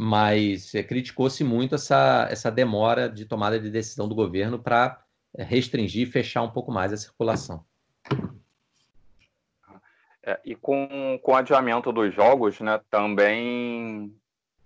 [0.00, 5.02] Mas é, criticou-se muito essa, essa demora de tomada de decisão do governo para
[5.36, 7.64] é, restringir e fechar um pouco mais a circulação.
[10.22, 14.14] É, e com, com o adiamento dos jogos, né, também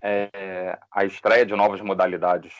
[0.02, 2.52] é, a estreia de novas modalidades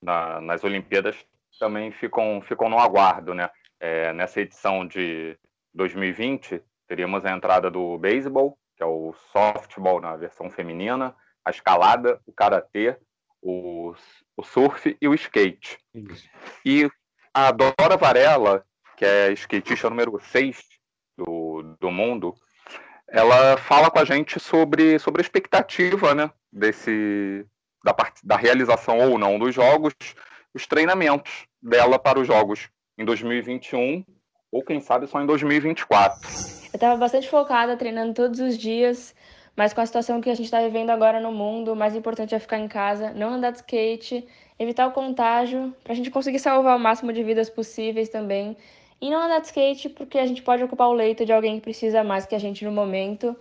[0.00, 1.16] na, nas Olimpíadas
[1.58, 3.34] também ficam, ficam no aguardo.
[3.34, 3.50] Né?
[3.80, 5.36] É, nessa edição de
[5.74, 12.20] 2020, teríamos a entrada do beisebol, que é o softball na versão feminina, a escalada,
[12.26, 12.96] o karatê,
[13.40, 13.94] o,
[14.36, 15.78] o surf e o skate.
[15.94, 16.28] Isso.
[16.64, 16.90] E
[17.34, 18.64] a Dora Varela,
[18.96, 20.62] que é skatista número 6
[21.16, 22.34] do, do mundo,
[23.08, 27.44] ela fala com a gente sobre, sobre a expectativa né, desse,
[27.84, 29.94] da, part, da realização ou não dos jogos,
[30.54, 34.04] os treinamentos dela para os jogos em 2021
[34.50, 36.20] ou quem sabe só em 2024.
[36.72, 39.14] Eu estava bastante focada, treinando todos os dias,
[39.56, 42.34] mas com a situação que a gente está vivendo agora no mundo, o mais importante
[42.34, 44.26] é ficar em casa, não andar de skate,
[44.58, 48.56] evitar o contágio, para a gente conseguir salvar o máximo de vidas possíveis também.
[49.00, 51.62] E não andar de skate porque a gente pode ocupar o leito de alguém que
[51.62, 53.36] precisa mais que a gente no momento.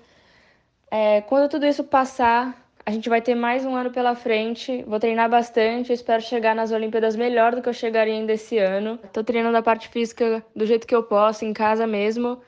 [0.90, 4.84] É, quando tudo isso passar, a gente vai ter mais um ano pela frente.
[4.88, 5.94] Vou treinar bastante.
[5.94, 9.00] Espero chegar nas Olimpíadas melhor do que eu chegaria ainda esse ano.
[9.04, 12.42] Estou treinando a parte física do jeito que eu posso, em casa mesmo.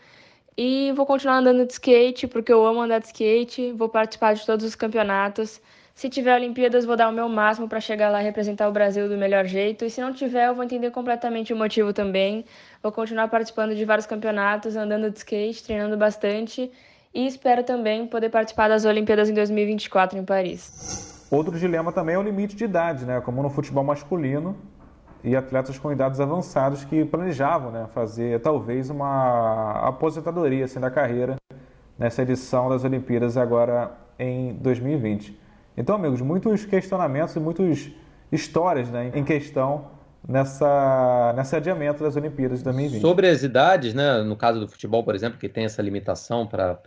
[0.57, 3.71] E vou continuar andando de skate, porque eu amo andar de skate.
[3.71, 5.59] Vou participar de todos os campeonatos.
[5.95, 9.07] Se tiver Olimpíadas, vou dar o meu máximo para chegar lá e representar o Brasil
[9.07, 9.85] do melhor jeito.
[9.85, 12.45] E se não tiver, eu vou entender completamente o motivo também.
[12.81, 16.71] Vou continuar participando de vários campeonatos, andando de skate, treinando bastante.
[17.13, 21.27] E espero também poder participar das Olimpíadas em 2024 em Paris.
[21.29, 23.21] Outro dilema também é o limite de idade, né?
[23.21, 24.57] Como no futebol masculino
[25.23, 31.37] e atletas com idades avançadas que planejavam né, fazer talvez uma aposentadoria assim, da carreira
[31.97, 35.39] nessa edição das Olimpíadas agora em 2020.
[35.77, 37.89] Então, amigos, muitos questionamentos e muitas
[38.31, 39.87] histórias né, em questão
[40.27, 43.01] nessa, nesse adiamento das Olimpíadas de 2020.
[43.01, 46.79] Sobre as idades, né, no caso do futebol, por exemplo, que tem essa limitação para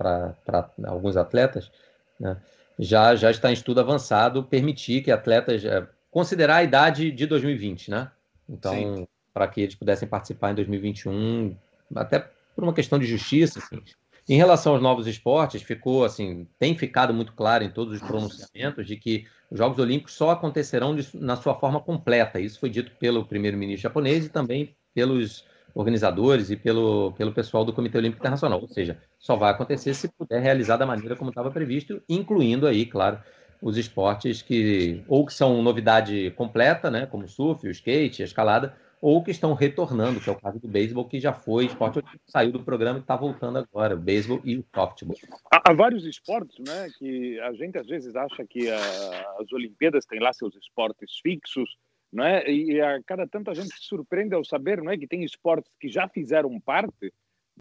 [0.86, 1.70] alguns atletas,
[2.18, 2.36] né,
[2.78, 7.90] já, já está em estudo avançado permitir que atletas é, considerar a idade de 2020,
[7.90, 8.10] né?
[8.48, 11.56] Então, para que eles pudessem participar em 2021,
[11.94, 12.18] até
[12.54, 13.82] por uma questão de justiça, assim,
[14.28, 18.86] em relação aos novos esportes, ficou assim, tem ficado muito claro em todos os pronunciamentos
[18.86, 22.40] de que os Jogos Olímpicos só acontecerão de, na sua forma completa.
[22.40, 27.72] Isso foi dito pelo primeiro-ministro japonês e também pelos organizadores e pelo, pelo pessoal do
[27.72, 28.60] Comitê Olímpico Internacional.
[28.60, 32.86] Ou seja, só vai acontecer se puder realizar da maneira como estava previsto, incluindo aí,
[32.86, 33.20] claro,
[33.60, 38.26] os esportes que ou que são novidade completa, né, como o surf, o skate, a
[38.26, 42.02] escalada, ou que estão retornando, que é o caso do beisebol, que já foi esporte
[42.26, 45.16] saiu do programa e está voltando agora, o beisebol e o softball.
[45.52, 50.06] Há, há, vários esportes, né, que a gente às vezes acha que a, as Olimpíadas
[50.06, 51.76] têm lá seus esportes fixos,
[52.12, 52.50] não é?
[52.50, 55.70] E a cada tanto a gente se surpreende ao saber, não é, que tem esportes
[55.78, 57.12] que já fizeram parte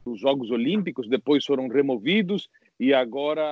[0.04, 3.46] dos Jogos Olímpicos, depois foram removidos e agora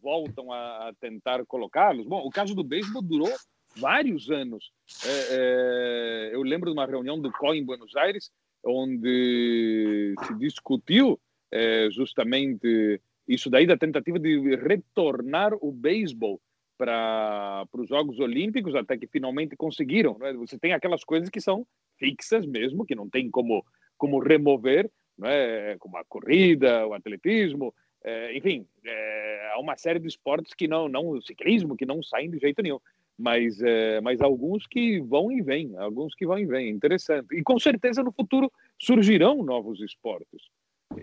[0.00, 2.06] voltam a, a tentar colocá-los.
[2.06, 3.32] Bom, o caso do beisebol durou
[3.76, 4.70] vários anos.
[5.04, 8.30] É, é, eu lembro de uma reunião do COI em Buenos Aires,
[8.64, 11.18] onde se discutiu
[11.50, 16.40] é, justamente isso daí da tentativa de retornar o beisebol
[16.76, 20.16] para os Jogos Olímpicos, até que finalmente conseguiram.
[20.18, 20.32] Né?
[20.34, 21.66] Você tem aquelas coisas que são
[21.98, 23.64] fixas mesmo, que não tem como,
[23.96, 24.88] como remover,
[25.18, 25.76] né?
[25.78, 30.88] como a corrida, o atletismo, é, enfim, é, há uma série de esportes que não,
[30.88, 32.80] não, ciclismo, que não saem de jeito nenhum
[33.18, 37.34] mas, é, mas alguns que vão e vêm, alguns que vão e vêm, interessante.
[37.36, 40.42] E com certeza no futuro surgirão novos esportes.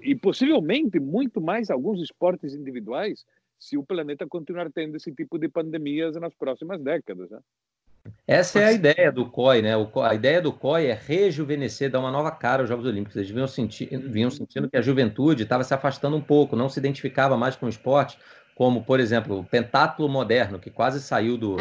[0.01, 3.25] E possivelmente muito mais alguns esportes individuais,
[3.59, 7.29] se o planeta continuar tendo esse tipo de pandemias nas próximas décadas.
[7.29, 7.39] Né?
[8.27, 9.71] Essa é a ideia do COI, né?
[10.03, 13.15] a ideia do COI é rejuvenescer, dar uma nova cara aos Jogos Olímpicos.
[13.15, 16.79] Eles vinham, senti vinham sentindo que a juventude estava se afastando um pouco, não se
[16.79, 18.17] identificava mais com o esporte,
[18.55, 21.57] como, por exemplo, o pentátulo moderno, que quase saiu do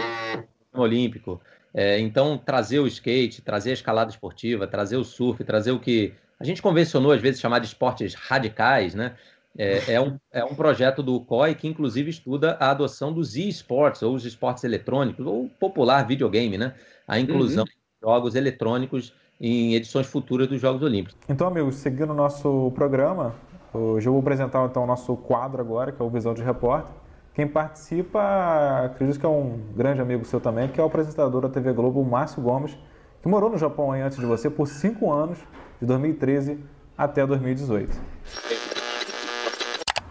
[0.72, 1.40] olímpico.
[1.72, 6.14] É, então, trazer o skate, trazer a escalada esportiva, trazer o surf, trazer o que
[6.38, 9.16] a gente convencionou às vezes chamar de esportes radicais, né?
[9.56, 14.02] É, é, um, é um projeto do COI que, inclusive, estuda a adoção dos e-sports,
[14.02, 16.74] ou os esportes eletrônicos, ou popular videogame, né?
[17.06, 17.68] A inclusão uhum.
[17.68, 21.16] de jogos eletrônicos em edições futuras dos Jogos Olímpicos.
[21.28, 23.34] Então, amigos, seguindo o nosso programa,
[23.74, 26.94] Hoje eu vou apresentar então o nosso quadro agora, que é o Visão de Repórter.
[27.34, 31.48] Quem participa, acredito que é um grande amigo seu também, que é o apresentador da
[31.48, 32.78] TV Globo, Márcio Gomes,
[33.20, 35.38] que morou no Japão aí antes de você por cinco anos,
[35.80, 36.60] de 2013
[36.96, 38.00] até 2018.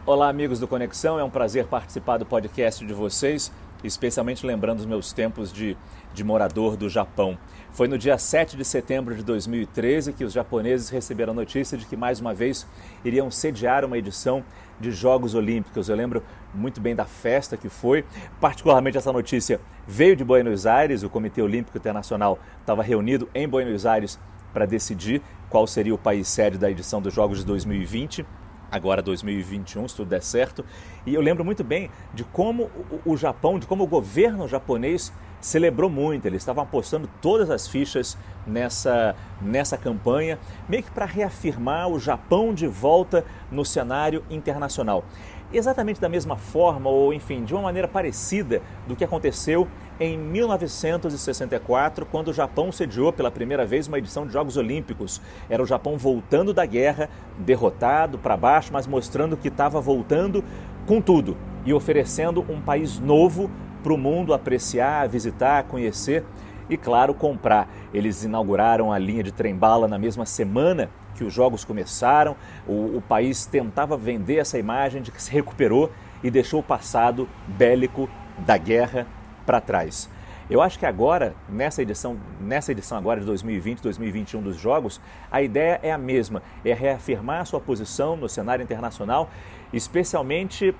[0.05, 3.49] Olá, amigos do Conexão, é um prazer participar do podcast de vocês,
[3.85, 5.77] especialmente lembrando os meus tempos de,
[6.13, 7.37] de morador do Japão.
[7.71, 11.85] Foi no dia 7 de setembro de 2013 que os japoneses receberam a notícia de
[11.85, 12.67] que mais uma vez
[13.05, 14.43] iriam sediar uma edição
[14.77, 15.87] de Jogos Olímpicos.
[15.87, 16.21] Eu lembro
[16.53, 18.03] muito bem da festa que foi.
[18.41, 23.85] Particularmente essa notícia veio de Buenos Aires, o Comitê Olímpico Internacional estava reunido em Buenos
[23.85, 24.19] Aires
[24.51, 28.42] para decidir qual seria o país sede da edição dos Jogos de 2020
[28.73, 30.65] agora 2021, se tudo der certo.
[31.05, 32.71] E eu lembro muito bem de como
[33.05, 36.25] o Japão, de como o governo japonês celebrou muito.
[36.25, 42.51] Eles estavam apostando todas as fichas nessa, nessa campanha, meio que para reafirmar o Japão
[42.51, 45.05] de volta no cenário internacional.
[45.53, 49.67] Exatamente da mesma forma, ou enfim, de uma maneira parecida do que aconteceu
[50.03, 55.21] em 1964, quando o Japão sediou pela primeira vez uma edição de Jogos Olímpicos.
[55.49, 60.43] Era o Japão voltando da guerra, derrotado para baixo, mas mostrando que estava voltando
[60.85, 63.49] com tudo e oferecendo um país novo
[63.81, 66.25] para o mundo apreciar, visitar, conhecer
[66.69, 67.69] e, claro, comprar.
[67.93, 72.35] Eles inauguraram a linha de trem-bala na mesma semana que os jogos começaram.
[72.67, 75.89] O, o país tentava vender essa imagem de que se recuperou
[76.21, 79.07] e deixou o passado bélico da guerra
[79.45, 80.09] para trás.
[80.49, 84.99] Eu acho que agora, nessa edição, nessa edição agora de 2020, 2021 dos Jogos,
[85.31, 89.29] a ideia é a mesma, é reafirmar a sua posição no cenário internacional,
[89.71, 90.75] especialmente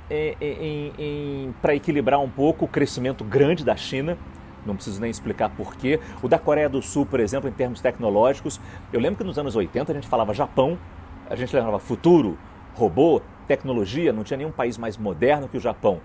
[1.62, 4.18] para equilibrar um pouco o crescimento grande da China,
[4.66, 6.00] não preciso nem explicar porquê.
[6.22, 8.60] O da Coreia do Sul, por exemplo, em termos tecnológicos,
[8.92, 10.78] eu lembro que nos anos 80 a gente falava Japão,
[11.30, 12.38] a gente lembrava futuro,
[12.76, 16.02] robô, tecnologia, não tinha nenhum país mais moderno que o Japão.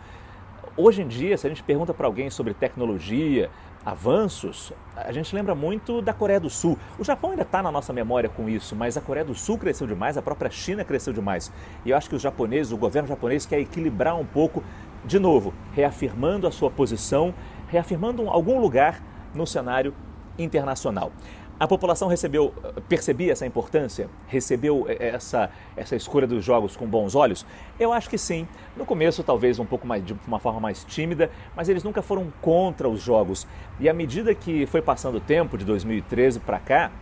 [0.76, 3.50] Hoje em dia, se a gente pergunta para alguém sobre tecnologia,
[3.84, 6.78] avanços, a gente lembra muito da Coreia do Sul.
[6.98, 9.86] O Japão ainda está na nossa memória com isso, mas a Coreia do Sul cresceu
[9.86, 11.52] demais, a própria China cresceu demais.
[11.84, 14.62] E eu acho que os japoneses, o governo japonês quer equilibrar um pouco,
[15.04, 17.32] de novo, reafirmando a sua posição,
[17.68, 19.02] reafirmando algum lugar
[19.34, 19.94] no cenário
[20.38, 21.12] internacional.
[21.60, 22.54] A população recebeu,
[22.88, 24.08] percebia essa importância?
[24.28, 27.44] Recebeu essa, essa escolha dos jogos com bons olhos?
[27.80, 28.46] Eu acho que sim.
[28.76, 32.32] No começo, talvez um pouco mais de uma forma mais tímida, mas eles nunca foram
[32.40, 33.44] contra os jogos.
[33.80, 36.92] E à medida que foi passando o tempo, de 2013 para cá,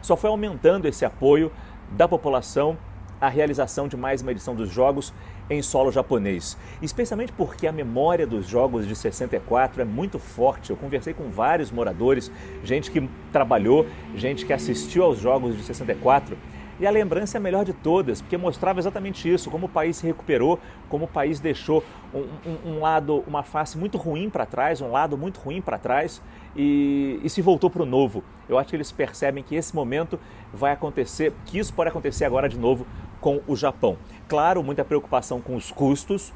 [0.00, 1.50] só foi aumentando esse apoio
[1.90, 2.78] da população
[3.20, 5.12] à realização de mais uma edição dos jogos
[5.48, 10.70] em solo japonês, especialmente porque a memória dos jogos de 64 é muito forte.
[10.70, 12.30] Eu conversei com vários moradores,
[12.62, 16.36] gente que trabalhou, gente que assistiu aos jogos de 64
[16.78, 19.96] e a lembrança é a melhor de todas, porque mostrava exatamente isso, como o país
[19.96, 20.58] se recuperou,
[20.88, 24.90] como o país deixou um, um, um lado, uma face muito ruim para trás, um
[24.90, 26.20] lado muito ruim para trás
[26.56, 28.22] e, e se voltou para o novo.
[28.48, 30.18] Eu acho que eles percebem que esse momento
[30.52, 32.86] vai acontecer, que isso pode acontecer agora de novo
[33.20, 33.96] com o Japão.
[34.28, 36.32] Claro, muita preocupação com os custos,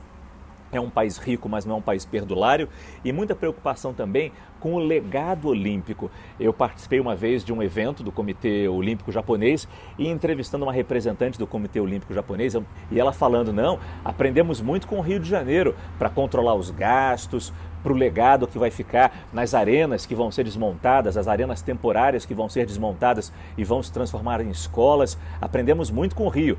[0.71, 2.69] é um país rico, mas não é um país perdulário,
[3.05, 6.11] e muita preocupação também com o legado olímpico.
[6.39, 11.39] Eu participei uma vez de um evento do Comitê Olímpico Japonês e entrevistando uma representante
[11.39, 12.55] do Comitê Olímpico Japonês,
[12.91, 17.53] e ela falando: não, aprendemos muito com o Rio de Janeiro para controlar os gastos,
[17.83, 22.27] para o legado que vai ficar nas arenas que vão ser desmontadas, as arenas temporárias
[22.27, 25.17] que vão ser desmontadas e vão se transformar em escolas.
[25.41, 26.59] Aprendemos muito com o Rio.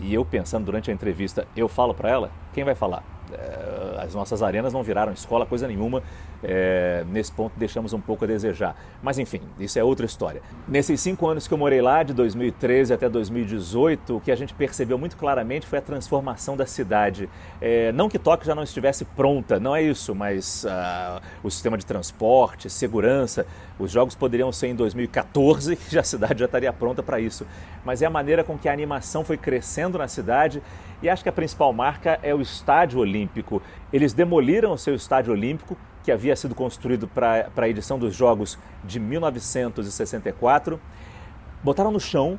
[0.00, 3.19] E eu pensando durante a entrevista, eu falo para ela, quem vai falar?
[3.32, 6.02] É, as nossas arenas não viraram escola, coisa nenhuma.
[6.42, 8.76] É, nesse ponto deixamos um pouco a desejar.
[9.02, 10.42] Mas enfim, isso é outra história.
[10.66, 14.54] Nesses cinco anos que eu morei lá, de 2013 até 2018, o que a gente
[14.54, 17.28] percebeu muito claramente foi a transformação da cidade.
[17.60, 21.76] É, não que Tóquio já não estivesse pronta, não é isso, mas uh, o sistema
[21.76, 23.46] de transporte, segurança,
[23.78, 27.46] os jogos poderiam ser em 2014, que a cidade já estaria pronta para isso.
[27.84, 30.62] Mas é a maneira com que a animação foi crescendo na cidade
[31.02, 33.62] e acho que a principal marca é o Estádio Olímpico.
[33.92, 38.58] Eles demoliram o seu Estádio Olímpico que havia sido construído para a edição dos Jogos
[38.84, 40.80] de 1964,
[41.62, 42.38] botaram no chão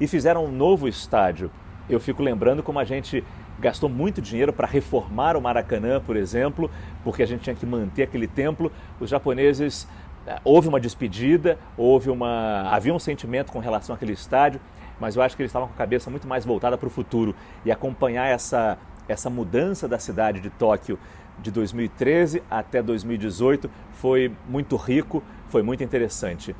[0.00, 1.50] e fizeram um novo estádio.
[1.88, 3.24] Eu fico lembrando como a gente
[3.58, 6.70] gastou muito dinheiro para reformar o Maracanã, por exemplo,
[7.04, 8.72] porque a gente tinha que manter aquele templo.
[8.98, 9.86] Os japoneses
[10.26, 14.60] eh, houve uma despedida, houve uma havia um sentimento com relação àquele estádio,
[14.98, 17.34] mas eu acho que eles estavam com a cabeça muito mais voltada para o futuro
[17.64, 20.96] e acompanhar essa essa mudança da cidade de Tóquio
[21.42, 26.54] de 2013 até 2018 foi muito rico, foi muito interessante.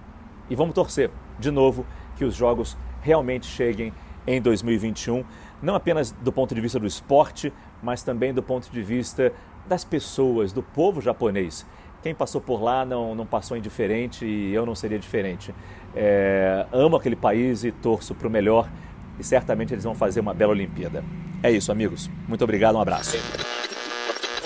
[0.48, 3.92] E vamos torcer, de novo, que os jogos realmente cheguem
[4.26, 5.24] em 2021,
[5.62, 7.52] não apenas do ponto de vista do esporte,
[7.82, 9.32] mas também do ponto de vista
[9.66, 11.66] das pessoas, do povo japonês.
[12.02, 15.54] Quem passou por lá não, não passou indiferente e eu não seria diferente.
[15.94, 18.68] É, amo aquele país e torço para o melhor
[19.18, 21.04] e certamente eles vão fazer uma bela Olimpíada.
[21.42, 22.10] É isso, amigos.
[22.26, 23.18] Muito obrigado, um abraço.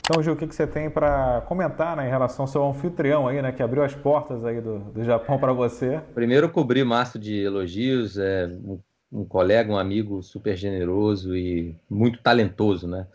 [0.07, 3.41] Então, Gil, o que, você tem para comentar né, em relação ao seu anfitrião aí,
[3.41, 5.99] né, que abriu as portas aí do, do Japão para você?
[6.15, 8.79] Primeiro, cobri massa de elogios, é, um,
[9.11, 13.07] um, colega, um amigo super generoso e muito talentoso, né?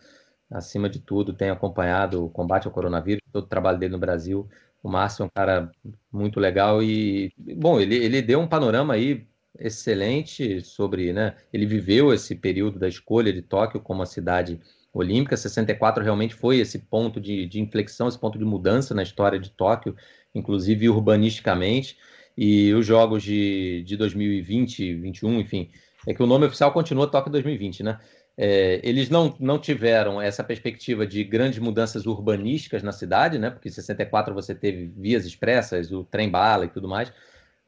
[0.50, 4.48] Acima de tudo, tenho acompanhado o combate ao coronavírus, todo o trabalho dele no Brasil.
[4.82, 5.70] O Márcio é um cara
[6.10, 11.36] muito legal e, bom, ele, ele deu um panorama aí excelente sobre, né?
[11.52, 14.60] Ele viveu esse período da escolha de Tóquio como a cidade
[14.92, 15.36] olímpica.
[15.36, 19.50] 64 realmente foi esse ponto de, de inflexão, esse ponto de mudança na história de
[19.50, 19.96] Tóquio,
[20.34, 21.96] inclusive urbanisticamente.
[22.36, 25.70] E os jogos de, de 2020, 21, enfim,
[26.06, 27.98] é que o nome oficial continua Tóquio 2020, né?
[28.36, 33.50] É, eles não, não tiveram essa perspectiva de grandes mudanças urbanísticas na cidade, né?
[33.50, 37.12] Porque em 64 você teve vias expressas, o trem-bala e tudo mais,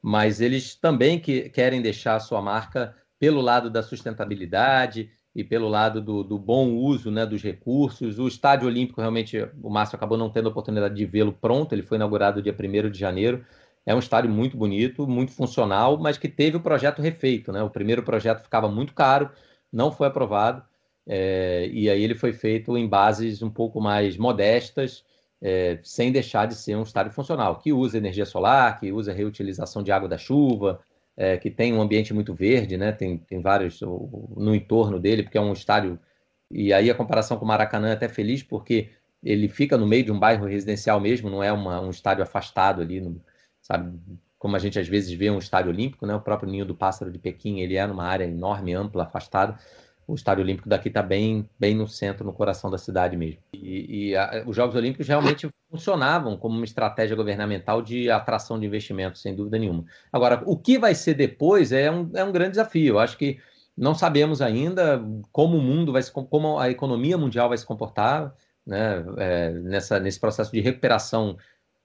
[0.01, 5.67] mas eles também que, querem deixar a sua marca pelo lado da sustentabilidade e pelo
[5.67, 8.19] lado do, do, bom uso né, dos recursos.
[8.19, 11.81] O Estádio Olímpico, realmente, o Márcio acabou não tendo a oportunidade de vê-lo pronto, ele
[11.81, 13.43] foi inaugurado dia 1 de janeiro.
[13.85, 17.51] É um estádio muito bonito, muito funcional, mas que teve o projeto refeito.
[17.51, 17.61] Né?
[17.63, 19.29] O primeiro projeto ficava muito caro,
[19.71, 20.63] não foi aprovado,
[21.05, 25.03] é, e aí ele foi feito em bases um pouco mais modestas,
[25.41, 29.83] é, sem deixar de ser um estádio funcional, que usa energia solar, que usa reutilização
[29.83, 30.79] de água da chuva,
[31.15, 32.91] é, que tem um ambiente muito verde, né?
[32.91, 35.99] Tem, tem vários no entorno dele, porque é um estádio.
[36.49, 38.91] E aí a comparação com o Maracanã é até feliz, porque
[39.23, 42.81] ele fica no meio de um bairro residencial mesmo, não é uma, um estádio afastado
[42.81, 43.21] ali, no,
[43.61, 43.97] sabe?
[44.37, 46.15] Como a gente às vezes vê um estádio olímpico, né?
[46.15, 49.57] O próprio Ninho do Pássaro de Pequim, ele é numa área enorme, ampla, afastada
[50.07, 53.39] o Estádio Olímpico daqui está bem, bem no centro, no coração da cidade mesmo.
[53.53, 58.65] E, e a, os Jogos Olímpicos realmente funcionavam como uma estratégia governamental de atração de
[58.65, 59.85] investimentos, sem dúvida nenhuma.
[60.11, 62.95] Agora, o que vai ser depois é um, é um grande desafio.
[62.95, 63.39] Eu acho que
[63.75, 68.33] não sabemos ainda como o mundo vai se, como a economia mundial vai se comportar
[68.65, 71.37] né, é, nessa, nesse processo de recuperação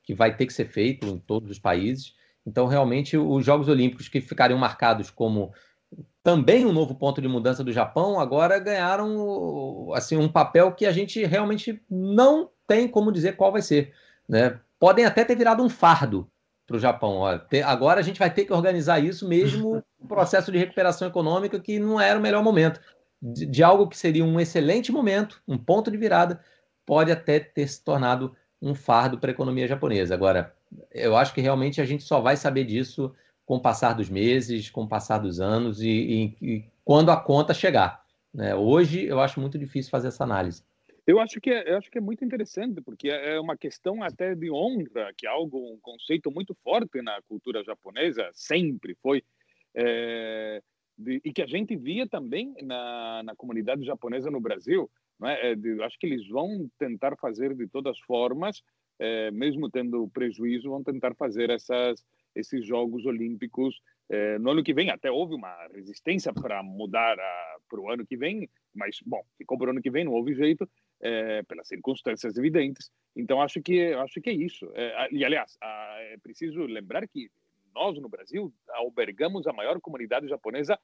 [0.03, 2.15] que vai ter que ser feito em todos os países.
[2.47, 5.53] Então, realmente, os Jogos Olímpicos que ficariam marcados como
[6.23, 10.93] também um novo ponto de mudança do Japão, agora ganharam assim um papel que a
[10.93, 13.93] gente realmente não tem como dizer qual vai ser.
[14.29, 14.59] Né?
[14.79, 16.31] Podem até ter virado um fardo
[16.67, 17.17] para o Japão.
[17.17, 21.59] Olha, agora a gente vai ter que organizar isso mesmo o processo de recuperação econômica
[21.59, 22.81] que não era o melhor momento.
[23.21, 26.41] De, de, algo que seria um excelente momento, um ponto de virada,
[26.87, 30.15] pode até ter se tornado um fardo para a economia japonesa.
[30.15, 30.55] Agora,
[30.93, 33.13] eu acho que realmente a gente só vai saber disso
[33.49, 37.17] com o passar dos meses, com o passar dos anos e, e, e quando a
[37.17, 38.05] conta chegar.
[38.33, 38.55] Né?
[38.55, 40.63] Hoje eu acho muito difícil fazer essa análise.
[41.07, 44.35] Eu acho que é, eu acho que é muito interessante porque é uma questão até
[44.35, 49.25] de honra, que é algo um conceito muito forte na cultura japonesa, sempre foi
[49.75, 50.61] é,
[50.99, 54.91] de, e que a gente via também na, na comunidade japonesa no Brasil.
[55.23, 55.55] É?
[55.55, 58.63] De, acho que eles vão tentar fazer de todas as formas,
[58.99, 62.05] é, mesmo tendo prejuízo, vão tentar fazer essas
[62.35, 64.91] esses Jogos Olímpicos eh, no ano que vem.
[64.91, 67.17] Até houve uma resistência para mudar
[67.69, 70.35] para o ano que vem, mas, bom, ficou para o ano que vem, não houve
[70.35, 70.69] jeito,
[71.01, 72.91] eh, pelas circunstâncias evidentes.
[73.15, 74.71] Então, acho que, acho que é isso.
[74.75, 77.31] Eh, e, aliás, é preciso lembrar que
[77.75, 80.79] nós, no Brasil, albergamos a maior comunidade japonesa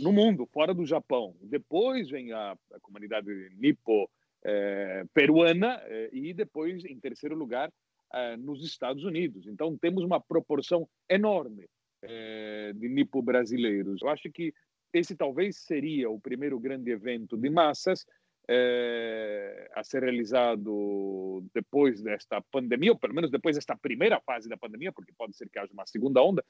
[0.00, 1.34] no mundo, fora do Japão.
[1.42, 4.10] Depois vem a, a comunidade nipo
[4.44, 7.70] eh, eh, e depois, em terceiro lugar,
[8.14, 9.46] eh, nos Estados Unidos.
[9.46, 11.68] Então, temos uma proporção enorme
[12.02, 14.00] eh, de nipo-brasileiros.
[14.00, 14.54] Eu acho que
[14.92, 18.06] esse talvez seria o primeiro grande evento de massas
[18.48, 24.56] eh, a ser realizado depois desta pandemia, ou pelo menos depois desta primeira fase da
[24.56, 26.44] pandemia, porque pode ser que haja uma segunda onda.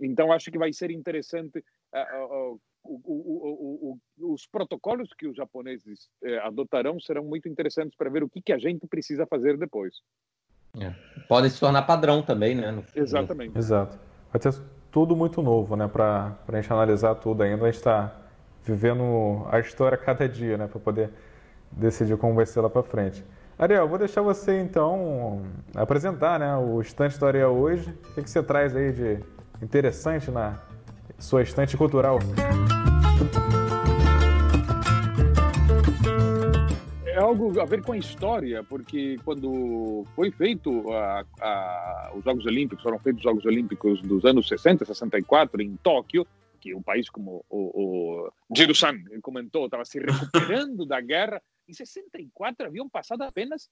[0.00, 1.62] Então, acho que vai ser interessante
[4.18, 6.08] os protocolos que os japoneses
[6.42, 9.94] adotarão serão muito interessantes para ver o que, que a gente precisa fazer depois.
[10.78, 10.92] É.
[11.28, 12.70] Podem se tornar padrão também, né?
[12.70, 12.84] No...
[12.94, 13.56] Exatamente.
[13.56, 13.98] Exato.
[14.32, 14.54] Vai ter
[14.90, 15.86] tudo muito novo, né?
[15.86, 17.64] Para a gente analisar tudo ainda.
[17.64, 18.12] A gente está
[18.64, 20.66] vivendo a história cada dia, né?
[20.66, 21.10] Para poder
[21.70, 23.24] decidir como vai ser lá para frente.
[23.58, 25.42] Ariel, vou deixar você então
[25.74, 27.90] apresentar né, o estante do Ariel hoje.
[28.10, 29.20] O que, que você traz aí de
[29.62, 30.58] interessante na
[31.18, 32.18] sua estante cultural?
[37.18, 42.82] Algo a ver com a história, porque quando foi feito a, a, os Jogos Olímpicos,
[42.82, 46.26] foram feitos os Jogos Olímpicos dos anos 60, 64 em Tóquio,
[46.60, 52.66] que o país, como o, o Jiru-san comentou, estava se recuperando da guerra, em 64
[52.66, 53.68] haviam passado apenas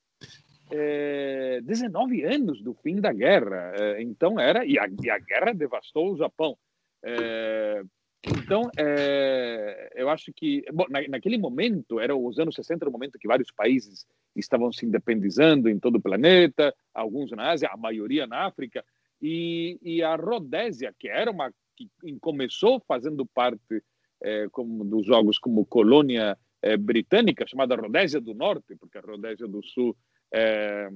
[0.71, 3.73] é, 19 anos do fim da guerra.
[3.79, 6.57] É, então era e a, e a, guerra devastou o Japão.
[7.03, 7.83] É,
[8.25, 13.19] então é, eu acho que bom, na, naquele momento era os anos 60 o momento
[13.19, 14.07] que vários países
[14.37, 18.85] estavam se independizando em todo o planeta, alguns na Ásia, a maioria na África
[19.21, 21.89] e, e a Rodésia que era uma que
[22.21, 23.83] começou fazendo parte
[24.23, 29.47] é, como dos jogos como colônia é, britânica chamada Rodésia do Norte, porque a Rodésia
[29.49, 29.97] do Sul
[30.33, 30.89] é,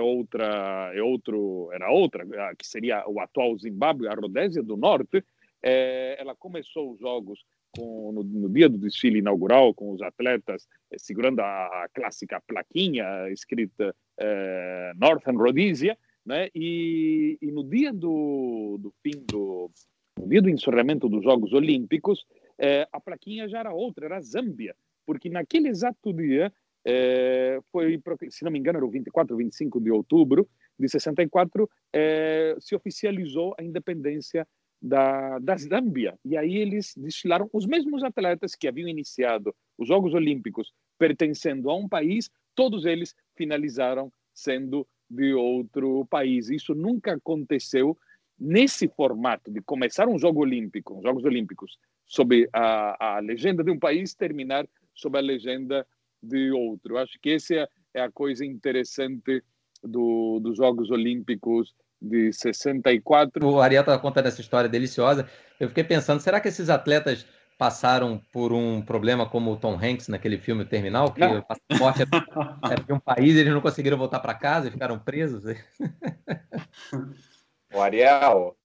[0.00, 2.24] outra, é outro, era outra,
[2.56, 5.24] que seria o atual Zimbábue, a Rodésia do Norte.
[5.62, 7.44] É, ela começou os jogos
[7.76, 11.44] com, no, no, dia do desfile inaugural, com os atletas é, segurando a,
[11.84, 16.48] a, clássica plaquinha escrita é, Northern Rhodesia, né?
[16.54, 19.70] E, e, no dia do, do fim do
[20.18, 22.26] no dia do encerramento dos Jogos Olímpicos,
[22.58, 26.52] é, a plaquinha já era outra, era Zâmbia, porque naquele exato dia,
[26.84, 27.98] é, foi,
[28.28, 30.46] se não me engano, era o 24 ou 25 de outubro
[30.78, 34.46] de 64, é, se oficializou a independência
[34.80, 36.18] da, da Zâmbia.
[36.24, 41.76] E aí eles desfilaram os mesmos atletas que haviam iniciado os Jogos Olímpicos pertencendo a
[41.76, 46.48] um país, todos eles finalizaram sendo de outro país.
[46.48, 47.96] Isso nunca aconteceu
[48.38, 53.70] nesse formato de começar um jogo olímpico, os Jogos Olímpicos, sob a, a legenda de
[53.70, 55.86] um país, terminar sob a legenda
[56.22, 56.96] de outro.
[56.96, 59.42] Acho que essa é, é a coisa interessante
[59.82, 63.46] do, dos Jogos Olímpicos de 64.
[63.46, 65.28] O Ariel estava contando essa história deliciosa.
[65.58, 67.26] Eu fiquei pensando, será que esses atletas
[67.58, 72.02] passaram por um problema como o Tom Hanks naquele filme Terminal, que o passaporte
[72.64, 75.44] era de um país e eles não conseguiram voltar para casa e ficaram presos?
[77.72, 78.56] O Ariel.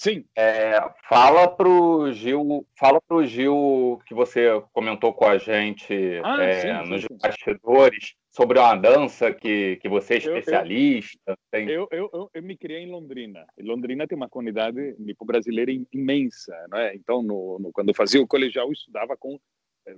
[0.00, 0.24] Sim.
[0.34, 0.80] É,
[1.10, 5.92] fala pro Gil, fala pro Gil que você comentou com a gente
[6.24, 11.20] ah, é, sim, nos sim, bastidores sobre uma dança que, que você é especialista.
[11.26, 11.68] Eu, tem...
[11.68, 13.44] eu, eu, eu, eu, me criei em Londrina.
[13.58, 16.94] E Londrina tem uma comunidade nipo brasileira imensa, não é?
[16.94, 19.38] Então, no, no, quando eu fazia o colegial, eu estudava com
[19.86, 19.94] é,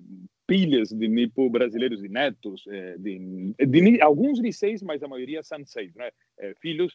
[0.49, 5.07] pilhas de nipo brasileiros, de netos, é, de, de, de, alguns de seis, mas a
[5.07, 6.11] maioria são seis, né?
[6.61, 6.93] filhos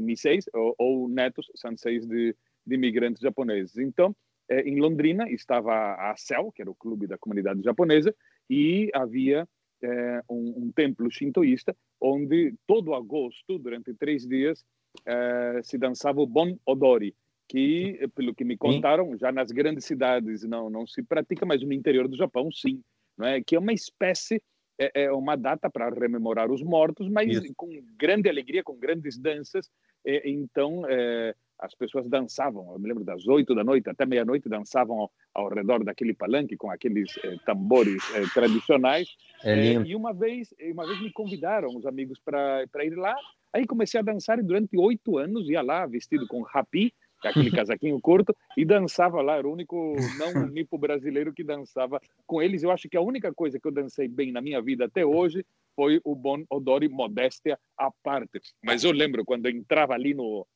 [0.00, 2.36] Niseis ou, ou netos sanseis de,
[2.66, 3.76] de imigrantes japoneses.
[3.78, 4.14] Então,
[4.48, 8.14] eh, em Londrina estava a CEL, que era o clube da comunidade japonesa,
[8.48, 9.48] e havia
[9.82, 14.64] eh, um, um, templo shintoísta onde todo agosto, durante três dias,
[15.06, 17.14] eh, se dançava o Bon Odori,
[17.48, 21.72] que, pelo que me contaram, já nas grandes cidades não não se pratica, mas no
[21.72, 22.82] interior do Japão, sim,
[23.16, 23.42] não é?
[23.42, 24.42] Que é uma espécie
[24.78, 27.52] é, é uma data para rememorar os mortos, mas Isso.
[27.56, 29.70] com grande alegria, com grandes danças.
[30.04, 34.48] É, então, é, as pessoas dançavam, eu me lembro das oito da noite até meia-noite,
[34.48, 37.12] dançavam ao, ao, redor daquele palanque com aqueles
[37.46, 38.02] tambores
[38.34, 39.08] tradicionais.
[39.42, 43.16] É e uma vez, uma vez me convidaram os amigos para ir lá.
[43.52, 46.92] Aí comecei a dançar e durante oito anos ia lá vestido com rapi,
[47.28, 49.36] aquele casaquinho curto, e dançava lá.
[49.36, 52.62] Era o único não nipo brasileiro que dançava com eles.
[52.62, 55.44] Eu acho que a única coisa que eu dancei bem na minha vida até hoje
[55.74, 58.40] foi o Bon Odori Modéstia à parte.
[58.62, 60.46] Mas eu lembro quando eu entrava ali no,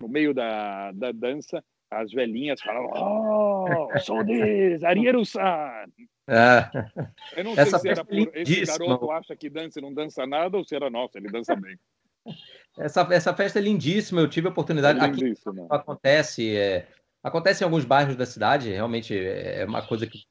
[0.00, 5.86] no meio da, da dança, as velhinhas falavam: Oh, sou des, Arieru-san.
[6.26, 6.70] É.
[7.36, 10.26] Eu não Essa sei se era por esse garoto acha que dança e não dança
[10.26, 11.78] nada ou se era nossa, ele dança bem.
[12.78, 14.98] Essa, essa festa é lindíssima, eu tive a oportunidade.
[14.98, 15.34] É Aqui
[15.70, 16.86] acontece, é,
[17.22, 20.24] acontece em alguns bairros da cidade, realmente é uma coisa que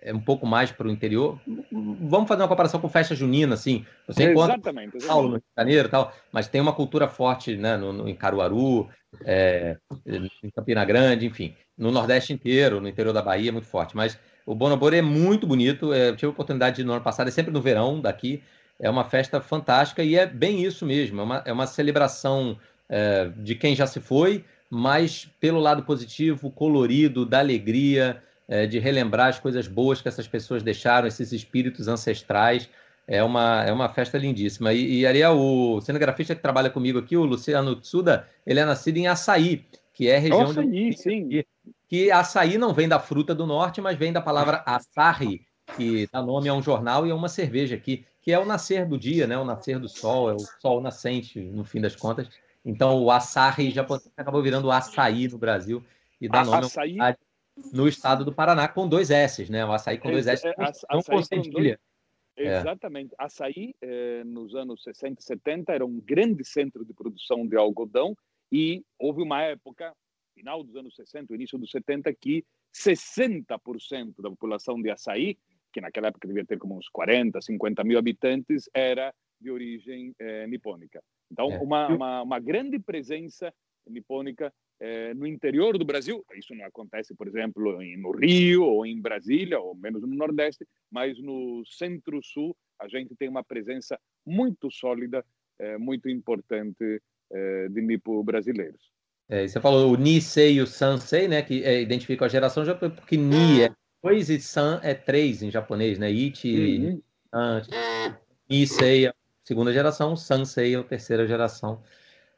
[0.00, 1.40] é um pouco mais para o interior.
[1.70, 3.84] Vamos fazer uma comparação com festa junina, assim.
[4.06, 5.06] Você encontra exatamente, exatamente.
[5.06, 8.14] Paulo, no Rio de Janeiro tal, mas tem uma cultura forte né, no, no em
[8.14, 8.88] Caruaru,
[9.24, 9.76] é,
[10.06, 13.96] em Campina Grande, enfim, no Nordeste inteiro, no interior da Bahia, é muito forte.
[13.96, 15.92] Mas o Bonobore é muito bonito.
[15.92, 18.42] É, eu tive a oportunidade no ano passado, é sempre no verão daqui
[18.82, 21.20] é uma festa fantástica e é bem isso mesmo.
[21.20, 22.58] É uma, é uma celebração
[22.88, 28.80] é, de quem já se foi, mas pelo lado positivo, colorido, da alegria, é, de
[28.80, 32.68] relembrar as coisas boas que essas pessoas deixaram, esses espíritos ancestrais.
[33.06, 34.72] É uma, é uma festa lindíssima.
[34.72, 38.96] E, e Ariel, o cinegrafista que trabalha comigo aqui, o Luciano Tsuda, ele é nascido
[38.96, 39.64] em Açaí,
[39.94, 40.98] que é a região Açaí, de...
[40.98, 41.44] sim.
[41.88, 45.42] Que açaí não vem da fruta do norte, mas vem da palavra açarri,
[45.76, 48.86] que dá nome a um jornal e a uma cerveja aqui que é o nascer
[48.86, 49.36] do dia, né?
[49.36, 52.28] O nascer do sol, é o sol nascente, no fim das contas.
[52.64, 53.84] Então, o açaí já
[54.16, 55.84] acabou virando o açaí no Brasil
[56.20, 56.96] e dá nome açaí...
[57.72, 59.64] no estado do Paraná com dois S, né?
[59.66, 60.54] O açaí com dois S, é,
[60.90, 61.78] não com cedilha.
[62.36, 62.60] É.
[62.60, 63.14] Exatamente.
[63.18, 68.16] Açaí, eh, nos anos 60 e 70, era um grande centro de produção de algodão
[68.50, 69.92] e houve uma época,
[70.34, 75.36] final dos anos 60, início dos 70, que 60% da população de açaí
[75.72, 80.46] que naquela época devia ter como uns 40, 50 mil habitantes, era de origem eh,
[80.46, 81.02] nipônica.
[81.30, 81.58] Então, é.
[81.58, 83.52] uma, uma, uma, grande presença
[83.88, 86.24] nipônica eh, no interior do Brasil.
[86.34, 90.64] Isso não acontece, por exemplo, em, no Rio ou em Brasília, ou menos no Nordeste,
[90.90, 95.24] mas no Centro-Sul a gente tem uma presença muito sólida,
[95.58, 97.02] eh, muito importante
[97.70, 98.92] de nipo-brasileiros.
[99.26, 103.00] É, você falou o Nisei e o Sansei, né, que é, identificam a geração japonesa,
[103.00, 106.10] porque Ni é dois e San é três em japonês, né?
[106.10, 107.02] Ichi, uhum.
[108.48, 111.82] Nisei é segunda geração, Sansei é a terceira geração.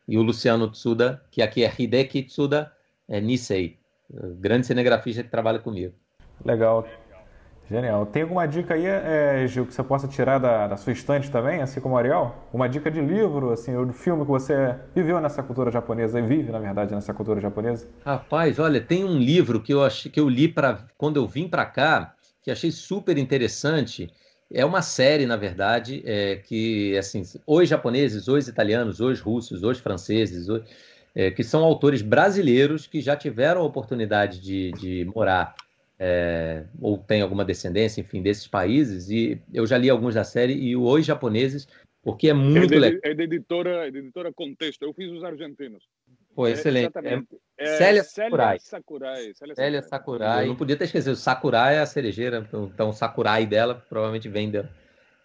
[0.06, 2.72] E o Luciano Tsuda, que aqui é Hideki Tsuda,
[3.08, 3.78] é Nisei,
[4.38, 5.94] grande cinegrafista que trabalha comigo.
[6.44, 6.86] Legal.
[7.68, 8.04] Genial.
[8.04, 11.62] Tem alguma dica aí, é, Gil, que você possa tirar da, da, sua estante também,
[11.62, 12.34] assim como o Ariel?
[12.52, 16.22] Uma dica de livro, assim, ou de filme que você viveu nessa cultura japonesa e
[16.22, 17.88] vive, na verdade, nessa cultura japonesa?
[18.04, 21.48] Rapaz, olha, tem um livro que eu, achei, que eu li para quando eu vim
[21.48, 24.12] para cá, que achei super interessante.
[24.52, 29.78] É uma série, na verdade, é, que, assim, os japoneses, os italianos, os russos, os
[29.78, 30.48] franceses,
[31.14, 35.54] é, que são autores brasileiros que já tiveram a oportunidade de, de morar
[36.07, 39.09] é, ou tem alguma descendência, enfim, desses países.
[39.09, 41.66] E eu já li alguns da série e os japoneses,
[42.02, 43.00] porque é muito é de, legal.
[43.02, 44.82] É da editora, é de editora Contexto.
[44.82, 45.82] Eu fiz os argentinos.
[46.34, 46.92] Pô, é, excelente.
[47.57, 48.59] É, Célia Sakurai.
[48.59, 49.32] Sakurai.
[49.55, 50.44] Célia, Sakurai.
[50.44, 51.12] Eu não podia ter esquecido.
[51.12, 52.44] O Sakurai é a cerejeira.
[52.46, 54.68] Então, então, o Sakurai dela provavelmente vem do,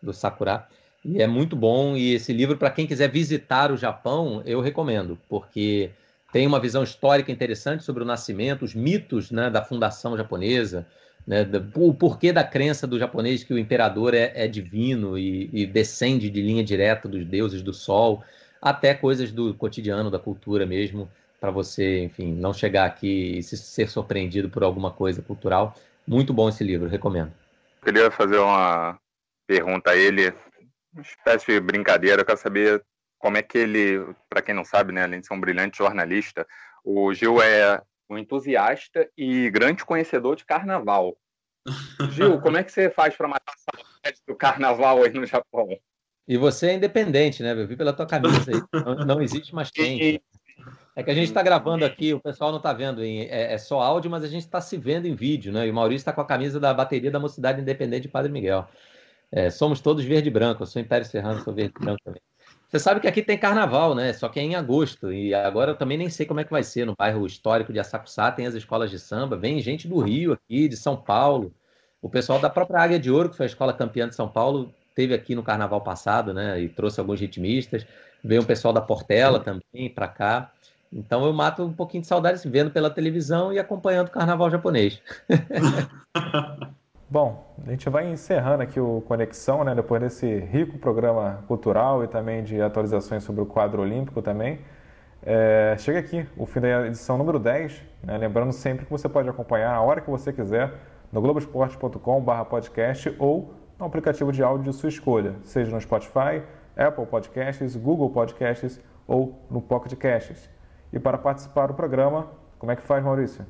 [0.02, 0.66] do Sakura.
[1.04, 1.98] E é muito bom.
[1.98, 5.90] E esse livro, para quem quiser visitar o Japão, eu recomendo, porque
[6.32, 10.86] tem uma visão histórica interessante sobre o nascimento, os mitos né, da fundação japonesa,
[11.26, 15.66] né, o porquê da crença do japonês que o imperador é, é divino e, e,
[15.66, 18.24] descende de linha direta dos deuses do sol,
[18.62, 21.10] até coisas do cotidiano, da cultura mesmo,
[21.40, 25.76] para você, enfim, não chegar aqui e se, ser surpreendido por alguma coisa cultural.
[26.06, 27.32] Muito bom esse livro, recomendo.
[27.82, 29.00] Eu queria fazer uma
[29.48, 30.34] pergunta a ele,
[30.94, 32.84] uma espécie de brincadeira, eu quero saber
[33.20, 36.48] como é que ele, para quem não sabe, né, além de ser um brilhante jornalista,
[36.84, 41.16] o Gil é um entusiasta e grande conhecedor de carnaval.
[42.12, 45.68] Gil, como é que você faz para matar a saudade do carnaval aí no Japão?
[46.28, 47.52] E você é independente, né?
[47.52, 48.84] Eu vi pela tua camisa aí.
[48.84, 50.22] Não, não existe mais quente.
[50.96, 53.58] É que a gente está gravando aqui, o pessoal não está vendo, em, é, é,
[53.58, 55.66] só áudio, mas a gente está se vendo em vídeo, né?
[55.66, 58.68] E o Maurício está com a camisa da bateria da Mocidade Independente de Padre Miguel.
[59.32, 62.22] É, somos todos verde e branco, eu sou Império Serrano, sou verde e branco também.
[62.70, 64.14] Você sabe que aqui tem carnaval, né?
[64.14, 65.12] Só que é em agosto.
[65.12, 66.86] E agora eu também nem sei como é que vai ser.
[66.86, 69.36] No bairro histórico de Assacuçá tem as escolas de samba.
[69.36, 71.52] Vem gente do Rio aqui, de São Paulo.
[72.00, 74.72] O pessoal da própria Águia de Ouro, que foi a escola campeã de São Paulo,
[74.94, 76.62] teve aqui no carnaval passado, né?
[76.62, 77.88] E trouxe alguns ritmistas.
[78.24, 80.52] Veio um pessoal da Portela também para cá.
[80.94, 85.02] Então eu mato um pouquinho de saudade vendo pela televisão e acompanhando o carnaval japonês.
[87.12, 92.08] Bom, a gente vai encerrando aqui o Conexão, né, depois desse rico programa cultural e
[92.08, 94.60] também de atualizações sobre o quadro olímpico também.
[95.24, 99.28] É, chega aqui o fim da edição número 10, né, lembrando sempre que você pode
[99.28, 100.72] acompanhar a hora que você quiser
[101.12, 106.44] no globoesporte.com.br podcast ou no aplicativo de áudio de sua escolha, seja no Spotify,
[106.78, 110.48] Apple Podcasts, Google Podcasts ou no Pocket Casts.
[110.94, 112.30] E para participar do programa,
[112.60, 113.48] como é que faz, Maurício?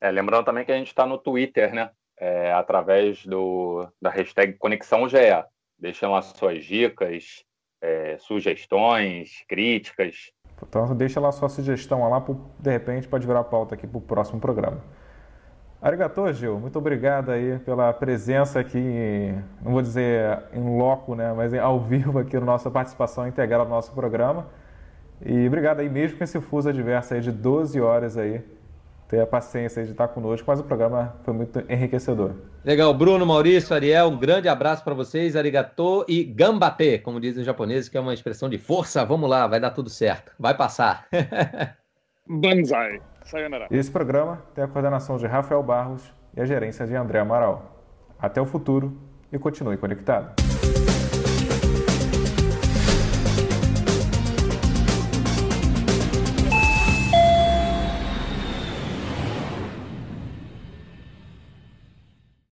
[0.00, 1.90] É, lembrando também que a gente está no Twitter, né?
[2.20, 5.18] É, através do, da hashtag Conexão GE.
[5.78, 7.44] Deixem lá suas dicas,
[7.80, 10.32] é, sugestões, críticas.
[10.62, 12.24] Então deixa lá sua sugestão lá,
[12.58, 14.82] de repente pode virar pauta aqui para o próximo programa.
[15.80, 16.58] Arigato, Gil.
[16.58, 22.18] Muito obrigado aí pela presença aqui, não vou dizer em loco, né, mas ao vivo
[22.18, 24.48] aqui na nossa participação integral no nosso programa.
[25.24, 28.42] E obrigado aí mesmo com esse fuso adverso aí de 12 horas aí
[29.08, 32.32] ter a paciência de estar conosco, mas o programa foi muito enriquecedor.
[32.62, 37.46] Legal, Bruno, Maurício, Ariel, um grande abraço para vocês, arigato e gambate, como dizem os
[37.46, 41.06] japoneses, que é uma expressão de força, vamos lá, vai dar tudo certo, vai passar.
[42.28, 43.66] Banzai, sayonara.
[43.70, 47.82] Esse programa tem a coordenação de Rafael Barros e a gerência de André Amaral.
[48.18, 48.94] Até o futuro
[49.32, 50.34] e continue conectado.